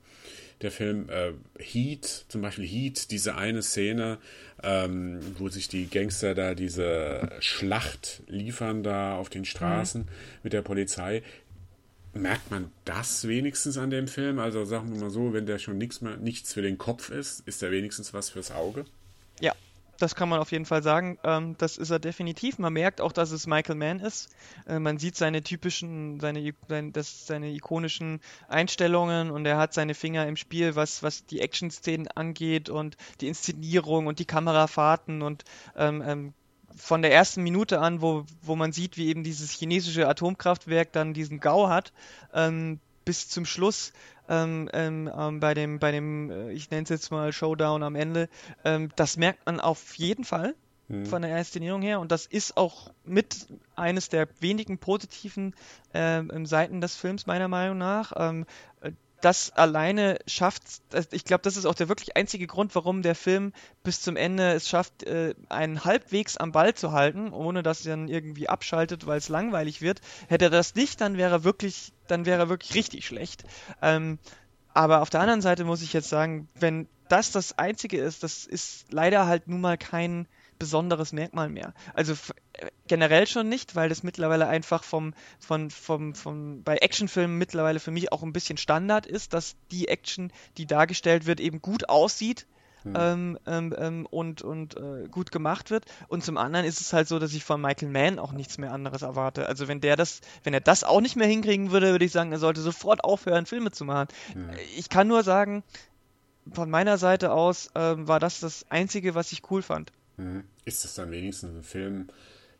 der 0.62 0.72
Film 0.72 1.08
äh, 1.10 1.32
Heat, 1.58 2.26
zum 2.28 2.42
Beispiel 2.42 2.66
Heat, 2.66 3.12
diese 3.12 3.36
eine 3.36 3.62
Szene, 3.62 4.18
ähm, 4.62 5.20
wo 5.38 5.48
sich 5.48 5.68
die 5.70 5.90
Gangster 5.90 6.36
da 6.36 6.54
diese 6.54 7.30
Schlacht 7.40 8.24
liefern 8.28 8.84
da 8.84 9.16
auf 9.16 9.30
den 9.30 9.46
Straßen 9.46 10.02
mhm. 10.02 10.08
mit 10.44 10.54
der 10.54 10.62
Polizei, 10.62 11.24
Merkt 12.14 12.50
man 12.50 12.72
das 12.86 13.28
wenigstens 13.28 13.78
an 13.78 13.92
dem 13.92 14.08
Film? 14.08 14.40
Also 14.40 14.66
sagen 14.66 14.92
wir 14.94 15.00
mal 15.00 15.10
so, 15.12 15.34
wenn 15.34 15.46
der 15.46 15.60
schon 15.60 15.78
nichts 15.78 16.02
mehr, 16.02 16.18
nichts 16.18 16.54
für 16.54 16.62
den 16.62 16.78
Kopf 16.78 17.10
ist, 17.10 17.42
ist 17.48 17.62
der 17.62 17.72
wenigstens 17.72 18.14
was 18.14 18.30
fürs 18.30 18.52
Auge? 18.52 18.86
Ja, 19.40 19.54
das 20.00 20.16
kann 20.16 20.30
man 20.30 20.40
auf 20.40 20.52
jeden 20.52 20.66
Fall 20.66 20.82
sagen. 20.82 21.20
Ähm, 21.24 21.56
das 21.58 21.78
ist 21.78 21.92
er 21.92 22.00
definitiv. 22.00 22.58
Man 22.58 22.74
merkt 22.74 23.02
auch, 23.02 23.12
dass 23.12 23.32
es 23.32 23.46
Michael 23.46 23.76
Mann 23.76 24.00
ist. 24.00 24.30
Äh, 24.66 24.80
man 24.80 24.98
sieht 24.98 25.18
seine 25.18 25.44
typischen, 25.44 26.20
seine, 26.20 26.54
sein, 26.68 26.94
das, 26.94 27.28
seine 27.28 27.52
ikonischen 27.52 28.22
Einstellungen 28.48 29.30
und 29.30 29.46
er 29.46 29.58
hat 29.58 29.74
seine 29.74 29.94
Finger 29.94 30.26
im 30.26 30.38
Spiel, 30.38 30.76
was, 30.76 31.04
was 31.04 31.26
die 31.26 31.42
Action-Szenen 31.42 32.08
angeht 32.08 32.70
und 32.70 32.98
die 33.22 33.28
Inszenierung 33.28 34.08
und 34.08 34.20
die 34.20 34.26
Kamerafahrten 34.26 35.22
und 35.22 35.44
ähm, 35.76 36.02
ähm, 36.06 36.34
von 36.76 37.02
der 37.02 37.14
ersten 37.14 37.44
Minute 37.44 37.80
an, 37.80 38.02
wo, 38.02 38.26
wo 38.42 38.56
man 38.56 38.72
sieht, 38.72 38.98
wie 38.98 39.08
eben 39.08 39.24
dieses 39.24 39.52
chinesische 39.52 40.08
Atomkraftwerk 40.08 40.92
dann 40.92 41.14
diesen 41.14 41.40
GAU 41.40 41.70
hat, 41.70 41.94
ähm, 42.34 42.80
bis 43.06 43.28
zum 43.28 43.46
Schluss 43.46 43.94
ähm, 44.28 44.70
ähm, 44.74 45.12
ähm 45.16 45.40
bei 45.40 45.54
dem, 45.54 45.80
bei 45.80 45.92
dem, 45.92 46.30
äh, 46.30 46.52
ich 46.52 46.70
nenne 46.70 46.84
es 46.84 46.90
jetzt 46.90 47.12
mal 47.12 47.34
Showdown 47.34 47.84
am 47.84 47.96
Ende, 47.96 48.30
ähm, 48.64 48.92
das 48.96 49.18
merkt 49.18 49.46
man 49.46 49.60
auf 49.60 49.96
jeden 49.96 50.24
Fall 50.24 50.56
mhm. 50.88 51.06
von 51.06 51.22
der 51.22 51.38
Inszenierung 51.38 51.82
her 51.82 52.00
und 52.00 52.12
das 52.12 52.26
ist 52.26 52.58
auch 52.58 52.92
mit 53.04 53.48
eines 53.76 54.10
der 54.10 54.28
wenigen 54.40 54.78
positiven 54.78 55.56
ähm, 55.94 56.46
Seiten 56.46 56.82
des 56.82 56.96
Films 56.96 57.26
meiner 57.26 57.48
Meinung 57.48 57.78
nach. 57.78 58.14
Das 59.22 59.52
alleine 59.52 60.20
schafft, 60.28 60.64
ich 61.12 61.26
glaube, 61.26 61.42
das 61.42 61.58
ist 61.58 61.66
auch 61.66 61.76
der 61.76 61.90
wirklich 61.90 62.16
einzige 62.16 62.48
Grund, 62.48 62.74
warum 62.76 63.02
der 63.02 63.16
Film 63.16 63.54
bis 63.84 64.02
zum 64.02 64.16
Ende 64.16 64.54
es 64.54 64.70
schafft, 64.70 65.04
äh, 65.04 65.36
einen 65.50 65.84
halbwegs 65.84 66.38
am 66.38 66.52
Ball 66.52 66.74
zu 66.74 66.92
halten, 66.92 67.34
ohne 67.34 67.64
dass 67.64 67.86
er 67.86 67.98
dann 67.98 68.08
irgendwie 68.08 68.48
abschaltet, 68.48 69.06
weil 69.08 69.18
es 69.18 69.30
langweilig 69.30 69.82
wird. 69.82 70.02
Hätte 70.28 70.46
er 70.46 70.52
das 70.52 70.76
nicht, 70.76 71.02
dann 71.02 71.18
wäre 71.18 71.36
er 71.36 71.44
wirklich, 71.44 71.92
dann 72.08 72.26
wäre 72.26 72.40
er 72.40 72.50
wirklich 72.50 72.76
richtig 72.76 73.06
schlecht. 73.06 73.44
Ähm, 73.82 74.20
aber 74.74 75.02
auf 75.02 75.10
der 75.10 75.22
anderen 75.22 75.42
Seite 75.42 75.66
muss 75.66 75.82
ich 75.82 75.94
jetzt 75.94 76.10
sagen, 76.10 76.48
wenn 76.56 76.88
das 77.10 77.32
das 77.32 77.58
Einzige 77.58 78.00
ist, 78.00 78.24
das 78.24 78.46
ist 78.46 78.86
leider 78.92 79.26
halt 79.26 79.48
nun 79.48 79.62
mal 79.62 79.78
kein 79.78 80.28
besonderes 80.60 81.14
Merkmal 81.14 81.48
mehr. 81.50 81.74
Also 81.94 82.14
generell 82.88 83.26
schon 83.28 83.48
nicht, 83.48 83.76
weil 83.76 83.88
das 83.88 84.04
mittlerweile 84.04 84.48
einfach 84.48 84.84
vom, 84.84 85.14
vom, 85.40 85.70
vom, 85.70 86.14
vom, 86.14 86.64
bei 86.64 86.76
Actionfilmen 86.76 87.38
mittlerweile 87.38 87.80
für 87.80 87.92
mich 87.92 88.12
auch 88.12 88.24
ein 88.24 88.34
bisschen 88.34 88.58
Standard 88.58 89.06
ist, 89.06 89.34
dass 89.34 89.56
die 89.72 89.88
Action, 89.88 90.34
die 90.58 90.66
dargestellt 90.66 91.26
wird, 91.26 91.40
eben 91.40 91.62
gut 91.62 91.88
aussieht. 91.88 92.46
Hm. 92.84 92.94
Ähm, 92.96 93.40
ähm, 93.46 93.76
ähm, 93.78 94.06
und, 94.06 94.42
und 94.42 94.78
äh, 94.78 95.10
gut 95.10 95.34
gemacht 95.34 95.70
wird. 95.70 95.84
Und 96.08 96.24
zum 96.24 96.38
anderen 96.38 96.66
ist 96.66 96.80
es 96.80 96.94
halt 96.94 97.10
so, 97.10 97.20
dass 97.20 97.34
ich 97.34 97.44
von 97.44 97.60
Michael 97.60 97.90
Mann 97.90 98.20
auch 98.20 98.32
nichts 98.32 98.58
mehr 98.58 98.72
anderes 98.72 99.02
erwarte. 99.02 99.48
Also 99.48 99.68
wenn 99.68 99.82
der 99.82 99.98
das, 99.98 100.22
wenn 100.44 100.54
er 100.54 100.62
das 100.62 100.86
auch 100.86 101.02
nicht 101.02 101.18
mehr 101.18 101.28
hinkriegen 101.28 101.72
würde, 101.72 101.92
würde 101.92 102.06
ich 102.06 102.14
sagen, 102.14 102.32
er 102.32 102.40
sollte 102.40 102.62
sofort 102.62 103.04
aufhören, 103.04 103.46
Filme 103.46 103.72
zu 103.72 103.84
machen. 103.84 104.08
Hm. 104.32 104.52
Ich 104.78 104.88
kann 104.88 105.10
nur 105.10 105.24
sagen, 105.24 105.62
von 106.54 106.70
meiner 106.70 106.98
Seite 106.98 107.32
aus 107.34 107.70
ähm, 107.76 108.08
war 108.08 108.22
das 108.22 108.40
das 108.40 108.66
Einzige, 108.70 109.14
was 109.14 109.34
ich 109.34 109.42
cool 109.52 109.62
fand. 109.62 109.92
Hm. 110.20 110.44
Ist 110.66 110.84
das 110.84 110.96
dann 110.96 111.12
wenigstens 111.12 111.56
ein 111.56 111.64
Film, 111.64 112.10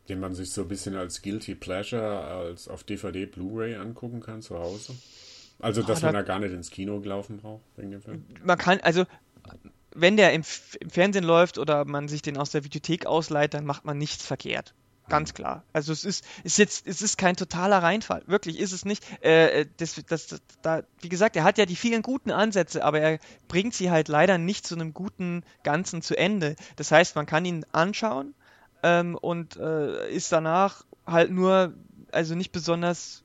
den 0.08 0.18
man 0.18 0.34
sich 0.34 0.50
so 0.50 0.62
ein 0.62 0.68
bisschen 0.68 0.96
als 0.96 1.22
Guilty 1.22 1.54
Pleasure, 1.54 2.22
als 2.22 2.66
auf 2.66 2.82
DVD, 2.84 3.26
Blu-ray 3.26 3.76
angucken 3.76 4.20
kann 4.20 4.42
zu 4.42 4.58
Hause? 4.58 4.96
Also, 5.60 5.82
dass 5.82 6.02
oh, 6.02 6.06
man 6.06 6.14
da 6.14 6.22
gar 6.22 6.38
nicht 6.38 6.52
ins 6.52 6.70
Kino 6.70 6.98
laufen 6.98 7.36
braucht 7.36 7.62
wegen 7.76 7.90
dem 7.90 8.00
Film? 8.00 8.24
Man 8.42 8.56
kann, 8.56 8.80
also, 8.80 9.04
wenn 9.94 10.16
der 10.16 10.32
im, 10.32 10.42
im 10.80 10.90
Fernsehen 10.90 11.24
läuft 11.24 11.58
oder 11.58 11.84
man 11.84 12.08
sich 12.08 12.22
den 12.22 12.38
aus 12.38 12.50
der 12.50 12.64
Videothek 12.64 13.04
ausleiht, 13.04 13.52
dann 13.52 13.66
macht 13.66 13.84
man 13.84 13.98
nichts 13.98 14.24
verkehrt. 14.24 14.74
Ganz 15.10 15.34
klar. 15.34 15.64
Also 15.72 15.92
es 15.92 16.04
ist, 16.04 16.24
ist 16.44 16.58
jetzt, 16.58 16.86
es 16.86 17.02
ist 17.02 17.18
kein 17.18 17.36
totaler 17.36 17.82
Reinfall. 17.82 18.22
Wirklich 18.26 18.58
ist 18.58 18.72
es 18.72 18.84
nicht. 18.84 19.04
Äh, 19.22 19.66
das, 19.76 20.00
das, 20.06 20.28
das, 20.28 20.40
da, 20.62 20.82
wie 21.00 21.08
gesagt, 21.08 21.36
er 21.36 21.44
hat 21.44 21.58
ja 21.58 21.66
die 21.66 21.76
vielen 21.76 22.02
guten 22.02 22.30
Ansätze, 22.30 22.84
aber 22.84 23.00
er 23.00 23.18
bringt 23.48 23.74
sie 23.74 23.90
halt 23.90 24.08
leider 24.08 24.38
nicht 24.38 24.66
zu 24.66 24.74
einem 24.74 24.94
guten 24.94 25.42
Ganzen 25.62 26.00
zu 26.00 26.16
Ende. 26.16 26.56
Das 26.76 26.90
heißt, 26.92 27.16
man 27.16 27.26
kann 27.26 27.44
ihn 27.44 27.66
anschauen 27.72 28.34
ähm, 28.82 29.16
und 29.16 29.56
äh, 29.56 30.10
ist 30.10 30.32
danach 30.32 30.84
halt 31.06 31.30
nur, 31.30 31.74
also 32.12 32.34
nicht 32.34 32.52
besonders 32.52 33.24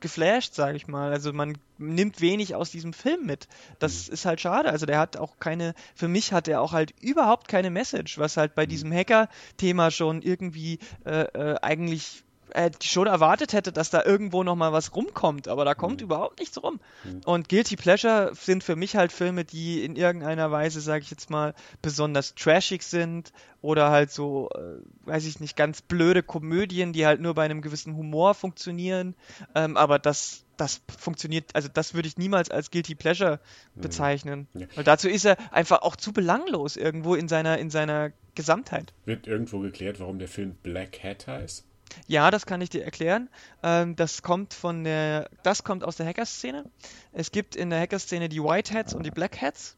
geflasht, 0.00 0.54
sage 0.54 0.76
ich 0.76 0.88
mal. 0.88 1.12
Also 1.12 1.32
man 1.32 1.58
nimmt 1.78 2.20
wenig 2.20 2.54
aus 2.54 2.70
diesem 2.70 2.92
Film 2.92 3.26
mit. 3.26 3.48
Das 3.78 4.08
mhm. 4.08 4.14
ist 4.14 4.24
halt 4.24 4.40
schade. 4.40 4.70
Also 4.70 4.86
der 4.86 4.98
hat 4.98 5.16
auch 5.16 5.38
keine, 5.38 5.74
für 5.94 6.08
mich 6.08 6.32
hat 6.32 6.48
er 6.48 6.60
auch 6.60 6.72
halt 6.72 6.94
überhaupt 7.00 7.48
keine 7.48 7.70
Message, 7.70 8.18
was 8.18 8.36
halt 8.36 8.54
bei 8.54 8.64
mhm. 8.64 8.70
diesem 8.70 8.92
Hacker-Thema 8.92 9.90
schon 9.90 10.22
irgendwie 10.22 10.78
äh, 11.04 11.22
äh, 11.22 11.56
eigentlich 11.62 12.24
äh, 12.52 12.70
schon 12.82 13.06
erwartet 13.06 13.52
hätte, 13.52 13.72
dass 13.72 13.90
da 13.90 14.04
irgendwo 14.04 14.42
nochmal 14.42 14.72
was 14.72 14.94
rumkommt, 14.94 15.48
aber 15.48 15.64
da 15.64 15.74
kommt 15.74 16.00
mhm. 16.00 16.06
überhaupt 16.06 16.38
nichts 16.38 16.62
rum. 16.62 16.80
Mhm. 17.04 17.20
Und 17.24 17.48
Guilty 17.48 17.76
Pleasure 17.76 18.32
sind 18.34 18.64
für 18.64 18.76
mich 18.76 18.96
halt 18.96 19.12
Filme, 19.12 19.44
die 19.44 19.84
in 19.84 19.96
irgendeiner 19.96 20.50
Weise, 20.50 20.80
sage 20.80 21.02
ich 21.02 21.10
jetzt 21.10 21.30
mal, 21.30 21.54
besonders 21.82 22.34
trashig 22.34 22.82
sind 22.82 23.32
oder 23.60 23.90
halt 23.90 24.10
so, 24.10 24.50
äh, 24.54 25.08
weiß 25.08 25.26
ich 25.26 25.40
nicht, 25.40 25.56
ganz 25.56 25.82
blöde 25.82 26.22
Komödien, 26.22 26.92
die 26.92 27.06
halt 27.06 27.20
nur 27.20 27.34
bei 27.34 27.44
einem 27.44 27.62
gewissen 27.62 27.96
Humor 27.96 28.34
funktionieren. 28.34 29.14
Ähm, 29.54 29.76
aber 29.76 29.98
das, 29.98 30.44
das 30.56 30.80
funktioniert, 30.96 31.54
also 31.54 31.68
das 31.72 31.94
würde 31.94 32.08
ich 32.08 32.16
niemals 32.16 32.50
als 32.50 32.70
Guilty 32.70 32.94
Pleasure 32.94 33.40
mhm. 33.74 33.80
bezeichnen. 33.80 34.48
Ja. 34.54 34.66
Weil 34.74 34.84
dazu 34.84 35.08
ist 35.08 35.24
er 35.24 35.36
einfach 35.52 35.82
auch 35.82 35.96
zu 35.96 36.12
belanglos 36.12 36.76
irgendwo 36.76 37.14
in 37.14 37.28
seiner, 37.28 37.58
in 37.58 37.70
seiner 37.70 38.12
Gesamtheit. 38.34 38.92
Wird 39.04 39.26
irgendwo 39.26 39.58
geklärt, 39.58 39.98
warum 39.98 40.18
der 40.18 40.28
Film 40.28 40.54
Black 40.62 41.02
Hat 41.02 41.26
heißt? 41.26 41.64
Ja, 42.06 42.30
das 42.30 42.46
kann 42.46 42.60
ich 42.60 42.70
dir 42.70 42.84
erklären. 42.84 43.28
Ähm, 43.62 43.96
das 43.96 44.22
kommt 44.22 44.54
von 44.54 44.84
der, 44.84 45.30
das 45.42 45.64
kommt 45.64 45.84
aus 45.84 45.96
der 45.96 46.06
Hacker-Szene. 46.06 46.64
Es 47.12 47.32
gibt 47.32 47.56
in 47.56 47.70
der 47.70 47.80
Hacker-Szene 47.80 48.28
die 48.28 48.42
White 48.42 48.74
Hats 48.74 48.94
und 48.94 49.04
die 49.04 49.10
Black 49.10 49.40
Hats. 49.40 49.76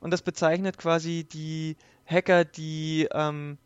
Und 0.00 0.10
das 0.12 0.22
bezeichnet 0.22 0.78
quasi 0.78 1.24
die 1.24 1.76
Hacker, 2.06 2.44
die 2.44 3.08
ähm, 3.12 3.58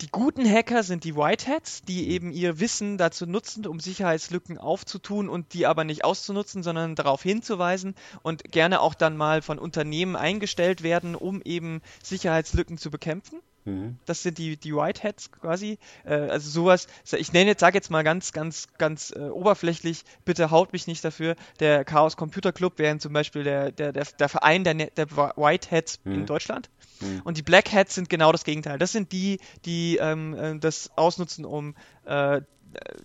die 0.00 0.08
guten 0.10 0.48
Hacker 0.48 0.82
sind 0.82 1.04
die 1.04 1.16
Whiteheads, 1.16 1.82
die 1.82 2.08
eben 2.10 2.30
ihr 2.30 2.60
Wissen 2.60 2.98
dazu 2.98 3.26
nutzen, 3.26 3.66
um 3.66 3.80
Sicherheitslücken 3.80 4.56
aufzutun 4.56 5.28
und 5.28 5.52
die 5.54 5.66
aber 5.66 5.84
nicht 5.84 6.04
auszunutzen, 6.04 6.62
sondern 6.62 6.94
darauf 6.94 7.22
hinzuweisen 7.22 7.94
und 8.22 8.44
gerne 8.44 8.80
auch 8.80 8.94
dann 8.94 9.16
mal 9.16 9.42
von 9.42 9.58
Unternehmen 9.58 10.16
eingestellt 10.16 10.82
werden, 10.82 11.14
um 11.14 11.42
eben 11.42 11.82
Sicherheitslücken 12.02 12.78
zu 12.78 12.90
bekämpfen. 12.90 13.40
Mhm. 13.64 13.98
Das 14.06 14.22
sind 14.22 14.38
die, 14.38 14.56
die 14.56 14.74
Whiteheads 14.74 15.32
quasi. 15.32 15.78
Äh, 16.04 16.14
also 16.14 16.50
sowas, 16.50 16.86
ich 17.16 17.32
nenne 17.32 17.50
jetzt, 17.50 17.60
sage 17.60 17.76
jetzt 17.76 17.90
mal 17.90 18.04
ganz, 18.04 18.32
ganz, 18.32 18.68
ganz 18.78 19.12
äh, 19.14 19.20
oberflächlich, 19.20 20.04
bitte 20.24 20.50
haut 20.50 20.72
mich 20.72 20.86
nicht 20.86 21.04
dafür. 21.04 21.36
Der 21.60 21.84
Chaos 21.84 22.16
Computer 22.16 22.52
Club 22.52 22.78
wäre 22.78 22.98
zum 22.98 23.12
Beispiel 23.12 23.44
der, 23.44 23.72
der, 23.72 23.92
der, 23.92 24.04
der 24.04 24.28
Verein 24.28 24.64
der, 24.64 24.74
der 24.74 25.10
Whiteheads 25.10 26.00
mhm. 26.04 26.14
in 26.14 26.26
Deutschland. 26.26 26.70
Mhm. 27.00 27.22
Und 27.24 27.36
die 27.36 27.42
Black 27.42 27.72
Hats 27.72 27.94
sind 27.94 28.08
genau 28.08 28.32
das 28.32 28.44
Gegenteil. 28.44 28.78
Das 28.78 28.92
sind 28.92 29.12
die, 29.12 29.38
die 29.64 29.96
ähm, 29.98 30.34
äh, 30.34 30.58
das 30.58 30.90
ausnutzen, 30.96 31.44
um 31.44 31.74
äh, 32.04 32.40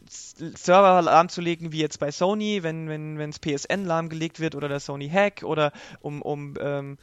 Server 0.10 1.02
lahmzulegen, 1.02 1.72
wie 1.72 1.80
jetzt 1.80 2.00
bei 2.00 2.12
Sony, 2.12 2.63
wenn 2.63 2.89
wenn 2.89 3.18
wenns 3.18 3.39
PSN 3.39 3.86
lahmgelegt 3.86 4.39
wird 4.39 4.56
oder 4.56 4.68
der 4.68 4.80
Sony 4.80 5.10
Hack 5.10 5.44
oder 5.44 5.72
um, 6.02 6.22
um 6.22 6.56
ähm, 6.60 6.98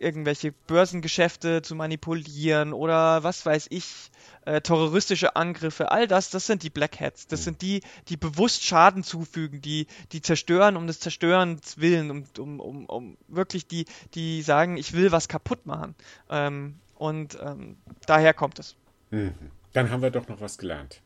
irgendwelche 0.00 0.52
Börsengeschäfte 0.52 1.62
zu 1.62 1.74
manipulieren 1.74 2.72
oder 2.72 3.22
was 3.22 3.44
weiß 3.44 3.66
ich, 3.70 4.10
äh, 4.46 4.60
terroristische 4.60 5.36
Angriffe, 5.36 5.90
all 5.90 6.06
das, 6.06 6.30
das 6.30 6.46
sind 6.46 6.62
die 6.62 6.70
Black 6.70 6.98
Hats. 6.98 7.26
Das 7.26 7.40
mhm. 7.40 7.44
sind 7.44 7.62
die, 7.62 7.82
die 8.08 8.16
bewusst 8.16 8.64
Schaden 8.64 9.04
zufügen, 9.04 9.60
die, 9.60 9.86
die 10.12 10.22
zerstören 10.22 10.76
um 10.76 10.86
des 10.86 11.00
Zerstörens 11.00 11.78
willen, 11.78 12.10
um, 12.10 12.24
um, 12.38 12.60
um, 12.60 12.86
um 12.86 13.16
wirklich 13.28 13.66
die, 13.66 13.84
die 14.14 14.42
sagen, 14.42 14.76
ich 14.76 14.94
will 14.94 15.12
was 15.12 15.28
kaputt 15.28 15.66
machen. 15.66 15.94
Ähm, 16.30 16.80
und 16.96 17.38
ähm, 17.40 17.76
daher 18.06 18.34
kommt 18.34 18.58
es. 18.58 18.76
Mhm. 19.10 19.34
Dann 19.72 19.90
haben 19.90 20.02
wir 20.02 20.10
doch 20.10 20.28
noch 20.28 20.40
was 20.40 20.58
gelernt. 20.58 21.00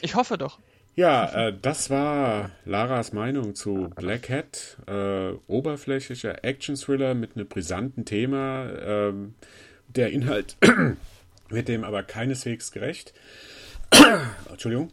Ich 0.00 0.14
hoffe 0.14 0.36
doch. 0.36 0.58
Ja, 0.94 1.48
äh, 1.48 1.54
das 1.60 1.88
war 1.88 2.50
Laras 2.66 3.12
Meinung 3.12 3.54
zu 3.54 3.90
Black 3.94 4.28
Hat. 4.28 4.76
Äh, 4.86 5.32
oberflächlicher 5.46 6.44
Action-Thriller 6.44 7.14
mit 7.14 7.34
einem 7.34 7.48
brisanten 7.48 8.04
Thema. 8.04 8.70
Ähm, 8.78 9.34
der 9.88 10.10
Inhalt 10.10 10.56
wird 11.48 11.68
dem 11.68 11.84
aber 11.84 12.02
keineswegs 12.02 12.72
gerecht. 12.72 13.14
Entschuldigung. 14.50 14.90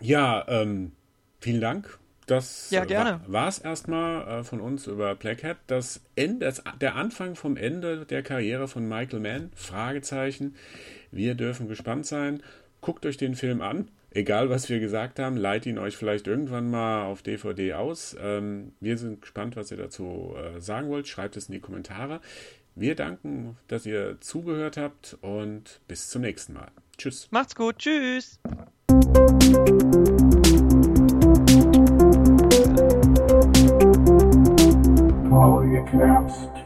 Ja, 0.00 0.44
ähm, 0.48 0.92
vielen 1.40 1.60
Dank. 1.60 1.98
Das 2.26 2.70
ja, 2.70 2.84
gerne. 2.84 3.20
war 3.26 3.46
es 3.46 3.58
erstmal 3.58 4.40
äh, 4.40 4.42
von 4.42 4.60
uns 4.60 4.86
über 4.86 5.14
Black 5.14 5.44
Hat. 5.44 5.58
Das 5.66 6.00
Ende, 6.16 6.46
das, 6.46 6.62
der 6.80 6.96
Anfang 6.96 7.36
vom 7.36 7.58
Ende 7.58 8.06
der 8.06 8.22
Karriere 8.22 8.68
von 8.68 8.88
Michael 8.88 9.20
Mann. 9.20 9.50
Fragezeichen. 9.54 10.56
Wir 11.12 11.34
dürfen 11.34 11.68
gespannt 11.68 12.06
sein. 12.06 12.42
Guckt 12.80 13.04
euch 13.04 13.18
den 13.18 13.34
Film 13.34 13.60
an 13.60 13.88
egal 14.16 14.48
was 14.48 14.68
wir 14.68 14.80
gesagt 14.80 15.18
haben, 15.18 15.36
leitet 15.36 15.66
ihn 15.66 15.78
euch 15.78 15.96
vielleicht 15.96 16.26
irgendwann 16.26 16.70
mal 16.70 17.04
auf 17.04 17.22
DVD 17.22 17.74
aus. 17.74 18.16
Ähm, 18.18 18.72
wir 18.80 18.96
sind 18.98 19.20
gespannt, 19.20 19.56
was 19.56 19.70
ihr 19.70 19.76
dazu 19.76 20.34
äh, 20.36 20.60
sagen 20.60 20.88
wollt. 20.88 21.06
Schreibt 21.06 21.36
es 21.36 21.48
in 21.48 21.52
die 21.52 21.60
Kommentare. 21.60 22.20
Wir 22.74 22.94
danken, 22.94 23.56
dass 23.68 23.86
ihr 23.86 24.18
zugehört 24.20 24.76
habt 24.76 25.16
und 25.20 25.80
bis 25.86 26.08
zum 26.08 26.22
nächsten 26.22 26.54
Mal. 26.54 26.68
Tschüss. 26.98 27.28
Macht's 27.30 27.54
gut. 27.54 27.78
Tschüss. 27.78 28.40
Polycast. 35.28 36.65